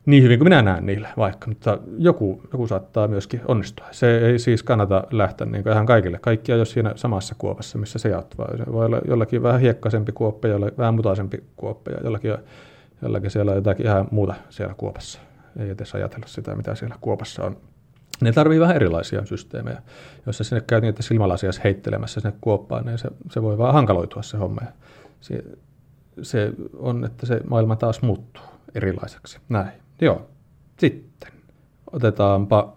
niin 0.06 0.22
hyvin 0.22 0.38
kuin 0.38 0.46
minä 0.46 0.62
näen 0.62 0.86
niillä 0.86 1.08
vaikka, 1.16 1.48
mutta 1.48 1.78
joku, 1.98 2.40
joku 2.52 2.66
saattaa 2.66 3.08
myöskin 3.08 3.40
onnistua. 3.48 3.86
Se 3.90 4.18
ei 4.18 4.38
siis 4.38 4.62
kannata 4.62 5.04
lähteä 5.10 5.46
niin 5.46 5.68
ihan 5.68 5.86
kaikille. 5.86 6.18
Kaikkia 6.18 6.56
jos 6.56 6.70
siinä 6.70 6.92
samassa 6.96 7.34
kuopassa, 7.38 7.78
missä 7.78 7.98
se 7.98 8.10
vaan 8.10 8.58
se 8.58 8.72
voi 8.72 8.86
olla 8.86 9.00
jollakin 9.08 9.42
vähän 9.42 9.60
hiekkaisempi 9.60 10.12
kuoppa, 10.12 10.48
jollakin 10.48 10.78
vähän 10.78 10.94
mutaisempi 10.94 11.42
kuoppa 11.56 11.90
ja 11.90 11.98
jollakin 12.04 12.34
jollakin 13.02 13.30
siellä 13.30 13.50
on 13.50 13.56
jotakin 13.56 13.86
ihan 13.86 14.08
muuta 14.10 14.34
siellä 14.50 14.74
kuopassa. 14.74 15.20
Ei 15.58 15.70
edes 15.70 15.94
ajatella 15.94 16.26
sitä, 16.26 16.56
mitä 16.56 16.74
siellä 16.74 16.96
kuopassa 17.00 17.44
on. 17.44 17.56
Ne 18.20 18.32
tarvii 18.32 18.60
vähän 18.60 18.76
erilaisia 18.76 19.26
systeemejä. 19.26 19.82
Jos 20.26 20.38
sä 20.38 20.44
sinne 20.44 20.60
käyt 20.66 20.82
niitä 20.82 21.02
silmälasias 21.02 21.64
heittelemässä 21.64 22.20
sinne 22.20 22.36
kuoppaan, 22.40 22.86
niin 22.86 22.98
se, 22.98 23.08
se 23.30 23.42
voi 23.42 23.58
vaan 23.58 23.74
hankaloitua 23.74 24.22
se 24.22 24.36
homma. 24.36 24.60
Se, 25.20 25.44
se 26.22 26.52
on, 26.78 27.04
että 27.04 27.26
se 27.26 27.40
maailma 27.48 27.76
taas 27.76 28.02
muuttuu 28.02 28.44
erilaiseksi. 28.74 29.38
Näin. 29.48 29.72
Joo. 30.00 30.28
Sitten 30.78 31.32
otetaanpa 31.92 32.76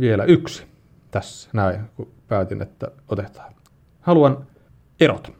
vielä 0.00 0.24
yksi 0.24 0.66
tässä. 1.10 1.50
Näin, 1.52 1.80
kun 1.96 2.12
päätin, 2.28 2.62
että 2.62 2.90
otetaan. 3.08 3.54
Haluan 4.00 4.46
erota. 5.00 5.32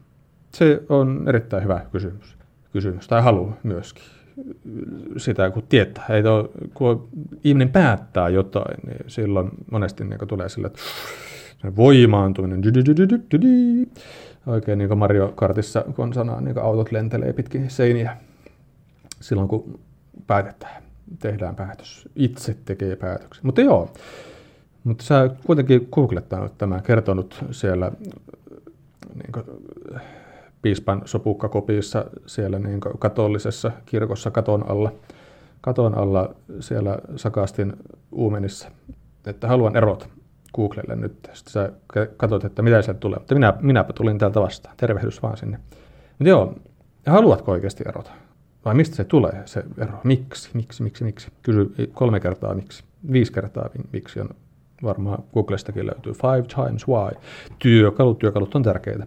Se 0.54 0.82
on 0.88 1.24
erittäin 1.28 1.62
hyvä 1.62 1.80
kysymys. 1.92 2.36
kysymys 2.72 3.08
tai 3.08 3.22
halu 3.22 3.52
myöskin 3.62 4.04
sitä, 5.16 5.50
kun 5.50 5.62
tietää. 5.68 6.06
Ei 6.08 6.22
to, 6.22 6.52
kun 6.74 7.08
ihminen 7.44 7.68
päättää 7.68 8.28
jotain, 8.28 8.78
niin 8.86 9.04
silloin 9.06 9.50
monesti 9.70 10.04
niin 10.04 10.28
tulee 10.28 10.48
sille, 10.48 10.66
että 10.66 11.76
voimaantuminen, 11.76 12.62
oikein 14.46 14.78
niin 14.78 14.88
kuin 14.88 14.98
Mario 14.98 15.32
Kartissa, 15.36 15.84
kun 15.96 16.14
sanoo, 16.14 16.40
niin 16.40 16.58
autot 16.58 16.92
lentelee 16.92 17.32
pitkin 17.32 17.70
seiniä 17.70 18.16
silloin, 19.20 19.48
kun 19.48 19.80
päätetään, 20.26 20.82
tehdään 21.18 21.56
päätös. 21.56 22.08
Itse 22.16 22.56
tekee 22.64 22.96
päätöksen. 22.96 23.46
Mutta 23.46 23.60
joo, 23.60 23.92
mutta 24.84 25.04
sä 25.04 25.30
kuitenkin 25.46 25.88
googlettanut 25.92 26.58
tämä, 26.58 26.80
kertonut 26.80 27.44
siellä 27.50 27.92
niin 29.14 29.32
kuin, 29.32 29.44
piispan 30.62 31.02
sopukkakopissa 31.04 32.04
siellä 32.26 32.58
niin 32.58 32.80
katolisessa 32.98 33.70
kirkossa 33.86 34.30
katon 34.30 34.70
alla, 34.70 34.92
katon 35.60 35.98
alla 35.98 36.34
siellä 36.60 36.98
Sakastin 37.16 37.72
uumenissa, 38.12 38.70
että 39.26 39.48
haluan 39.48 39.76
erota 39.76 40.06
Googlelle 40.54 40.96
nyt. 40.96 41.30
Sitten 41.32 41.52
sä 41.52 41.72
katsot, 42.16 42.44
että 42.44 42.62
mitä 42.62 42.82
sieltä 42.82 43.00
tulee. 43.00 43.18
Mutta 43.18 43.34
minä, 43.34 43.54
minäpä 43.60 43.92
tulin 43.92 44.18
täältä 44.18 44.40
vastaan. 44.40 44.74
Tervehdys 44.76 45.22
vaan 45.22 45.36
sinne. 45.36 45.58
Mutta 46.18 46.28
joo, 46.28 46.54
haluatko 47.06 47.52
oikeasti 47.52 47.84
erota? 47.88 48.10
Vai 48.64 48.74
mistä 48.74 48.96
se 48.96 49.04
tulee, 49.04 49.42
se 49.44 49.64
ero? 49.78 50.00
Miksi, 50.04 50.50
miksi, 50.54 50.82
miksi, 50.82 51.04
miksi? 51.04 51.28
Kysy 51.42 51.72
kolme 51.92 52.20
kertaa 52.20 52.54
miksi. 52.54 52.84
Viisi 53.12 53.32
kertaa 53.32 53.68
miksi 53.92 54.20
on 54.20 54.28
varmaan 54.82 55.24
Googlestakin 55.34 55.86
löytyy. 55.86 56.12
Five 56.12 56.42
times 56.42 56.88
why. 56.88 57.10
Työkalut, 57.58 58.18
työkalut 58.18 58.54
on 58.54 58.62
tärkeitä. 58.62 59.06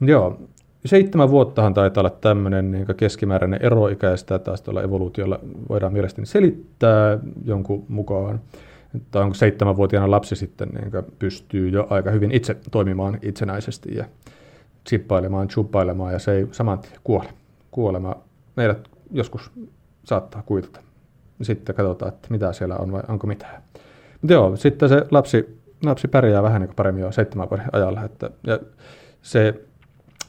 Joo, 0.00 0.40
seitsemän 0.88 1.30
vuottahan 1.30 1.74
taitaa 1.74 2.00
olla 2.00 2.10
tämmöinen 2.10 2.70
niin 2.70 2.86
keskimääräinen 2.96 3.62
eroikä, 3.62 4.06
ja 4.06 4.16
sitä 4.16 4.38
taas 4.38 4.62
tuolla 4.62 4.82
evoluutiolla 4.82 5.40
voidaan 5.68 5.92
mielestäni 5.92 6.26
selittää 6.26 7.18
jonkun 7.44 7.84
mukaan. 7.88 8.40
Että 8.96 9.20
onko 9.20 9.34
seitsemänvuotiaana 9.34 10.10
lapsi 10.10 10.36
sitten 10.36 10.68
niin 10.68 11.04
pystyy 11.18 11.68
jo 11.68 11.86
aika 11.90 12.10
hyvin 12.10 12.30
itse 12.30 12.56
toimimaan 12.70 13.18
itsenäisesti 13.22 13.94
ja 13.94 14.04
chippailemaan, 14.88 15.48
chuppailemaan, 15.48 16.12
ja 16.12 16.18
se 16.18 16.32
ei 16.32 16.46
saman 16.50 16.78
tien 16.78 17.00
kuole. 17.04 17.28
Kuolema 17.70 18.16
meidät 18.56 18.88
joskus 19.10 19.50
saattaa 20.04 20.42
kuitata. 20.46 20.80
Sitten 21.42 21.74
katsotaan, 21.74 22.12
että 22.12 22.28
mitä 22.30 22.52
siellä 22.52 22.76
on 22.76 22.92
vai 22.92 23.02
onko 23.08 23.26
mitään. 23.26 23.62
Mutta 24.20 24.32
joo, 24.32 24.56
sitten 24.56 24.88
se 24.88 25.06
lapsi, 25.10 25.58
lapsi 25.84 26.08
pärjää 26.08 26.42
vähän 26.42 26.60
niin 26.60 26.74
paremmin 26.76 27.02
jo 27.02 27.12
seitsemän 27.12 27.50
vuoden 27.50 27.66
ajalla. 27.72 28.04
Että, 28.04 28.30
ja 28.46 28.58
se 29.22 29.60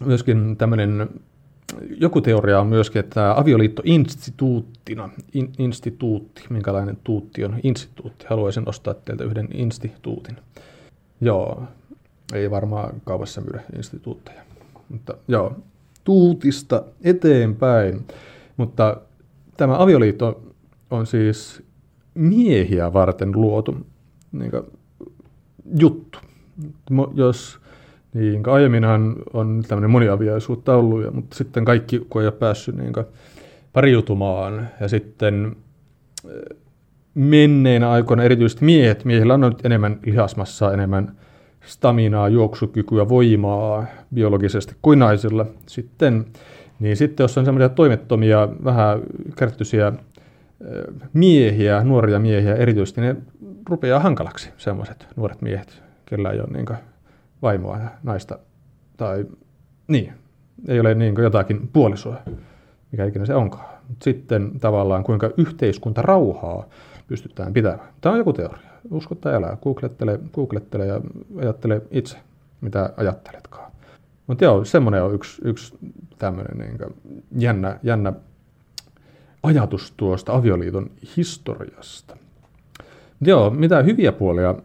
myöskin 0.05 0.57
tämmöinen, 0.57 1.09
joku 1.97 2.21
teoria 2.21 2.59
on 2.59 2.67
myöskin, 2.67 2.99
että 2.99 3.39
avioliitto 3.39 3.81
instituuttina, 3.85 5.09
in, 5.33 5.51
instituutti, 5.57 6.43
minkälainen 6.49 6.97
tuutti 7.03 7.45
on 7.45 7.59
instituutti, 7.63 8.25
haluaisin 8.29 8.69
ostaa 8.69 8.93
teiltä 8.93 9.23
yhden 9.23 9.47
instituutin. 9.53 10.35
Joo, 11.21 11.63
ei 12.33 12.51
varmaan 12.51 13.01
kaupassa 13.05 13.41
myydä 13.41 13.63
instituutteja, 13.75 14.41
mutta 14.89 15.17
joo, 15.27 15.55
tuutista 16.03 16.83
eteenpäin. 17.03 18.07
Mutta 18.57 18.97
tämä 19.57 19.81
avioliitto 19.81 20.43
on 20.91 21.07
siis 21.07 21.63
miehiä 22.13 22.93
varten 22.93 23.31
luotu 23.31 23.77
niin 24.31 24.51
juttu. 25.79 26.19
Jos 27.13 27.59
niin, 28.13 28.49
aiemminhan 28.49 29.15
on 29.33 29.63
tämmöinen 29.67 29.89
moniaviaisuutta 29.89 30.75
ollut, 30.75 31.13
mutta 31.13 31.35
sitten 31.35 31.65
kaikki, 31.65 32.05
kun 32.09 32.21
ei 32.21 32.27
ole 32.27 32.35
päässyt 32.35 32.75
niin 32.75 32.93
pariutumaan 33.73 34.67
ja 34.79 34.87
sitten 34.87 35.55
eh, 36.29 36.57
menneinä 37.15 37.91
aikoina 37.91 38.23
erityisesti 38.23 38.65
miehet, 38.65 39.05
miehillä 39.05 39.33
on 39.33 39.41
nyt 39.41 39.65
enemmän 39.65 39.99
lihasmassaa, 40.05 40.73
enemmän 40.73 41.15
staminaa, 41.65 42.29
juoksukykyä, 42.29 43.09
voimaa 43.09 43.85
biologisesti 44.13 44.75
kuin 44.81 44.99
naisilla. 44.99 45.45
Sitten, 45.65 46.25
niin 46.79 46.97
sitten 46.97 47.23
jos 47.23 47.37
on 47.37 47.45
semmoisia 47.45 47.69
toimettomia, 47.69 48.49
vähän 48.63 48.99
kärttyisiä 49.35 49.87
eh, 49.87 49.93
miehiä, 51.13 51.83
nuoria 51.83 52.19
miehiä 52.19 52.55
erityisesti, 52.55 53.01
ne 53.01 53.15
rupeaa 53.69 53.99
hankalaksi 53.99 54.49
semmoiset 54.57 55.07
nuoret 55.15 55.41
miehet, 55.41 55.83
kellä 56.05 56.31
ei 56.31 56.39
ole 56.39 56.47
niin 56.51 56.65
vaimoa 57.43 57.77
ja 57.77 57.89
naista. 58.03 58.39
Tai 58.97 59.25
niin, 59.87 60.13
ei 60.67 60.79
ole 60.79 60.95
niin 60.95 61.15
jotakin 61.17 61.69
puolisoa, 61.73 62.15
mikä 62.91 63.05
ikinä 63.05 63.25
se 63.25 63.35
onkaan. 63.35 63.73
Sitten 64.01 64.59
tavallaan 64.59 65.03
kuinka 65.03 65.29
yhteiskunta 65.37 66.01
rauhaa 66.01 66.65
pystytään 67.07 67.53
pitämään. 67.53 67.89
Tämä 68.01 68.13
on 68.13 68.19
joku 68.19 68.33
teoria. 68.33 68.69
Usko 68.91 69.15
tai 69.15 69.33
älä. 69.33 69.57
Googlettele, 69.63 70.19
googlettele 70.33 70.85
ja 70.85 71.01
ajattele 71.39 71.81
itse, 71.91 72.17
mitä 72.61 72.89
ajatteletkaan. 72.97 73.71
Mutta 74.27 74.43
joo, 74.43 74.65
semmoinen 74.65 75.03
on 75.03 75.13
yksi, 75.15 75.41
yksi 75.45 75.77
tämmöinen 76.17 76.57
niin 76.57 76.93
jännä, 77.37 77.79
jännä 77.83 78.13
ajatus 79.43 79.93
tuosta 79.97 80.33
avioliiton 80.33 80.91
historiasta. 81.17 82.17
Joo, 83.21 83.49
mitä 83.49 83.81
hyviä 83.81 84.11
puolia 84.11 84.55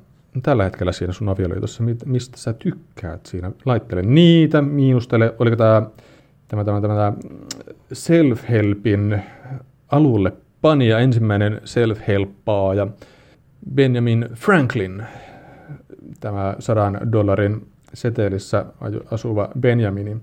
tällä 0.43 0.65
hetkellä 0.65 0.93
siinä 0.93 1.13
sun 1.13 1.29
avioliitossa, 1.29 1.85
mistä 2.07 2.39
sä 2.39 2.53
tykkäät 2.53 3.27
siinä? 3.27 3.51
Laittele 3.65 4.03
niitä, 4.03 4.63
miinustele, 4.63 5.35
oliko 5.39 5.57
tämä 5.57 5.83
tämä, 6.49 6.65
tämä, 6.65 6.81
tämä 6.81 7.13
self-helpin 7.93 9.21
alulle 9.89 10.33
panija, 10.61 10.99
ensimmäinen 10.99 11.61
self-helppaaja 11.65 12.89
Benjamin 13.75 14.29
Franklin, 14.35 15.03
tämä 16.21 16.57
sadan 16.59 17.13
dollarin 17.13 17.67
setelissä 17.95 18.67
asuva 19.11 19.49
Benjamini, 19.61 20.17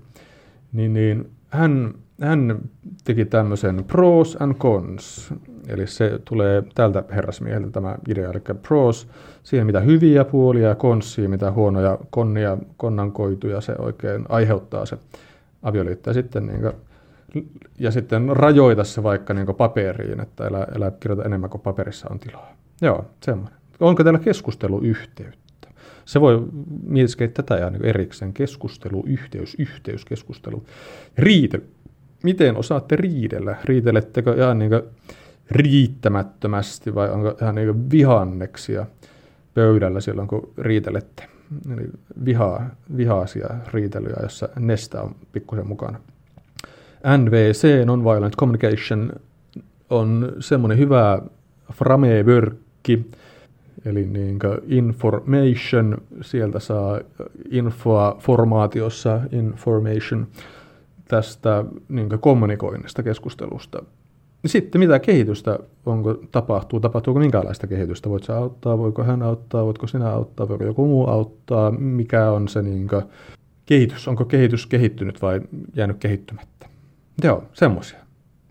niin, 0.72 0.92
niin 0.92 1.30
hän, 1.48 1.94
hän 2.20 2.58
teki 3.04 3.24
tämmöisen 3.24 3.84
pros 3.84 4.36
and 4.40 4.54
cons, 4.54 5.34
eli 5.68 5.86
se 5.86 6.18
tulee 6.24 6.62
tältä 6.74 7.04
herrasmieheltä 7.10 7.70
tämä 7.70 7.96
idea, 8.08 8.30
eli 8.30 8.40
pros, 8.62 9.08
siihen 9.42 9.66
mitä 9.66 9.80
hyviä 9.80 10.24
puolia 10.24 10.76
ja 11.22 11.28
mitä 11.28 11.52
huonoja 11.52 11.98
konnia, 12.10 12.58
konnankoituja 12.76 13.60
se 13.60 13.74
oikein 13.78 14.24
aiheuttaa 14.28 14.86
se 14.86 14.98
avioliitto. 15.62 16.10
Ja 16.10 16.14
sitten, 16.14 16.46
niin 16.46 16.60
kuin, 16.60 16.72
ja 17.78 17.90
sitten 17.90 18.28
rajoita 18.36 18.84
se 18.84 19.02
vaikka 19.02 19.34
niin 19.34 19.46
paperiin, 19.46 20.20
että 20.20 20.46
älä, 20.46 20.66
älä 20.76 20.92
kirjoita 21.00 21.24
enemmän 21.24 21.50
kuin 21.50 21.60
paperissa 21.60 22.08
on 22.10 22.18
tilaa. 22.18 22.56
Joo, 22.82 23.04
semmoinen. 23.22 23.58
Onko 23.80 24.04
teillä 24.04 24.18
keskusteluyhteyttä? 24.18 25.68
Se 26.04 26.20
voi 26.20 26.46
mietiskellä 26.86 27.32
tätä 27.32 27.54
ja 27.54 27.70
niin 27.70 27.84
erikseen. 27.84 28.32
Keskusteluyhteys, 28.32 29.56
yhteyskeskustelu. 29.58 30.64
Riitely. 31.18 31.66
Miten 32.22 32.56
osaatte 32.56 32.96
riidellä? 32.96 33.56
Riitelettekö 33.64 34.34
ihan 34.36 34.58
niin 34.58 34.70
riittämättömästi 35.50 36.94
vai 36.94 37.10
onko 37.10 37.34
ihan 37.42 37.54
niin 37.54 37.90
vihanneksia 37.90 38.86
pöydällä 39.54 40.00
silloin, 40.00 40.28
kun 40.28 40.52
riitelette? 40.58 41.28
Eli 41.72 41.86
vihaa, 42.24 42.70
vihaasia 42.96 43.48
riitelyjä, 43.72 44.16
jossa 44.22 44.48
nestä 44.58 45.02
on 45.02 45.14
pikkusen 45.32 45.66
mukana. 45.66 46.00
NVC, 47.18 47.84
Non-Violent 47.84 48.36
Communication, 48.36 49.12
on 49.90 50.32
semmoinen 50.40 50.78
hyvä 50.78 51.22
frameworkki, 51.72 53.10
eli 53.84 54.06
niin 54.06 54.38
information, 54.66 55.98
sieltä 56.20 56.58
saa 56.58 57.00
infoa 57.50 58.16
formaatiossa, 58.20 59.20
information, 59.32 60.26
tästä 61.08 61.64
niin 61.88 62.08
kommunikoinnista, 62.20 63.02
keskustelusta. 63.02 63.82
Sitten 64.46 64.78
mitä 64.78 64.98
kehitystä 64.98 65.58
onko, 65.86 66.14
tapahtuu, 66.14 66.80
tapahtuuko 66.80 67.20
minkälaista 67.20 67.66
kehitystä, 67.66 68.10
voit 68.10 68.24
sä 68.24 68.36
auttaa, 68.36 68.78
voiko 68.78 69.04
hän 69.04 69.22
auttaa, 69.22 69.64
voitko 69.64 69.86
sinä 69.86 70.10
auttaa, 70.10 70.48
voiko 70.48 70.64
joku 70.64 70.86
muu 70.86 71.06
auttaa, 71.06 71.70
mikä 71.70 72.30
on 72.30 72.48
se 72.48 72.62
niin 72.62 72.88
kehitys, 73.66 74.08
onko 74.08 74.24
kehitys 74.24 74.66
kehittynyt 74.66 75.22
vai 75.22 75.40
jäänyt 75.74 75.96
kehittymättä. 75.98 76.66
Joo, 77.24 77.44
semmoisia. 77.52 77.98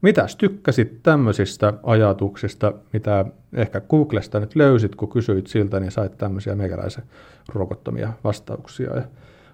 Mitäs 0.02 0.36
tykkäsit 0.36 1.04
tämmöisistä 1.04 1.74
ajatuksista, 1.84 2.74
mitä 2.93 3.26
ehkä 3.54 3.82
Googlesta 3.82 4.39
nyt 4.39 4.56
löysit, 4.56 4.95
kun 4.95 5.10
kysyit 5.10 5.48
siltä, 5.48 5.80
niin 5.80 5.91
sait 5.91 6.17
tämmöisiä 6.17 6.56
meikäläisen 6.56 7.04
rokottomia 7.54 8.13
vastauksia 8.24 8.95
ja 8.95 9.04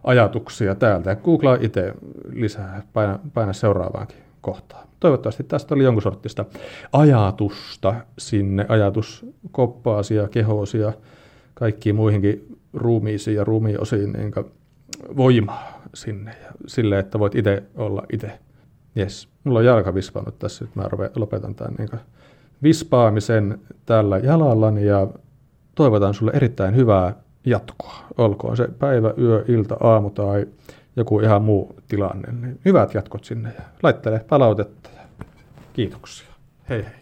ajatuksia 0.04 0.76
täältä. 0.76 1.16
Googlaa 1.16 1.58
itse 1.62 1.94
lisää, 2.34 2.84
paina, 2.94 3.20
paina 3.34 3.54
seuraavaankin 3.54 4.18
kohtaan. 4.42 4.88
Toivottavasti 5.00 5.44
tästä 5.44 5.76
oli 5.76 5.84
jonkun 5.84 6.02
sortista 6.02 6.46
ajatusta 6.94 7.96
sinne, 8.18 8.66
ajatuskoppaasia, 8.70 10.28
kehoosia, 10.28 10.94
kaikkiin 11.54 11.96
muihinkin 11.96 12.58
ruumiisiin 12.74 13.36
ja 13.36 13.44
ruumiosiin 13.44 14.12
niin 14.14 14.34
voimaa 15.18 15.82
sinne 15.94 16.32
ja 16.44 16.52
sille, 16.68 17.00
että 17.00 17.20
voit 17.20 17.36
itse 17.36 17.64
olla 17.76 18.04
itse. 18.14 18.40
Jes, 18.96 19.30
mulla 19.44 19.60
on 19.60 19.66
jalka 19.66 19.94
vispannut 19.94 20.40
tässä, 20.40 20.66
nyt 20.66 20.76
mä 20.76 20.84
lopetan 21.16 21.56
tämän 21.56 21.76
niin 21.78 21.90
vispaamisen 22.64 23.60
tällä 23.86 24.18
jalallani 24.18 24.86
ja 24.86 25.08
toivotan 25.76 26.14
sulle 26.14 26.32
erittäin 26.36 26.76
hyvää 26.76 27.16
jatkoa. 27.46 27.96
Olkoon 28.18 28.58
se 28.58 28.68
päivä, 28.80 29.14
yö, 29.18 29.46
ilta, 29.48 29.78
aamu 29.80 30.10
tai 30.10 30.48
joku 30.96 31.20
ihan 31.20 31.42
muu 31.42 31.76
tilanne. 31.88 32.32
Niin 32.32 32.60
hyvät 32.66 32.94
jatkot 32.94 33.26
sinne 33.26 33.54
ja 33.58 33.64
laittele 33.84 34.26
palautetta. 34.30 34.90
Kiitoksia. 35.74 36.28
Hei 36.70 36.84
hei. 36.84 37.01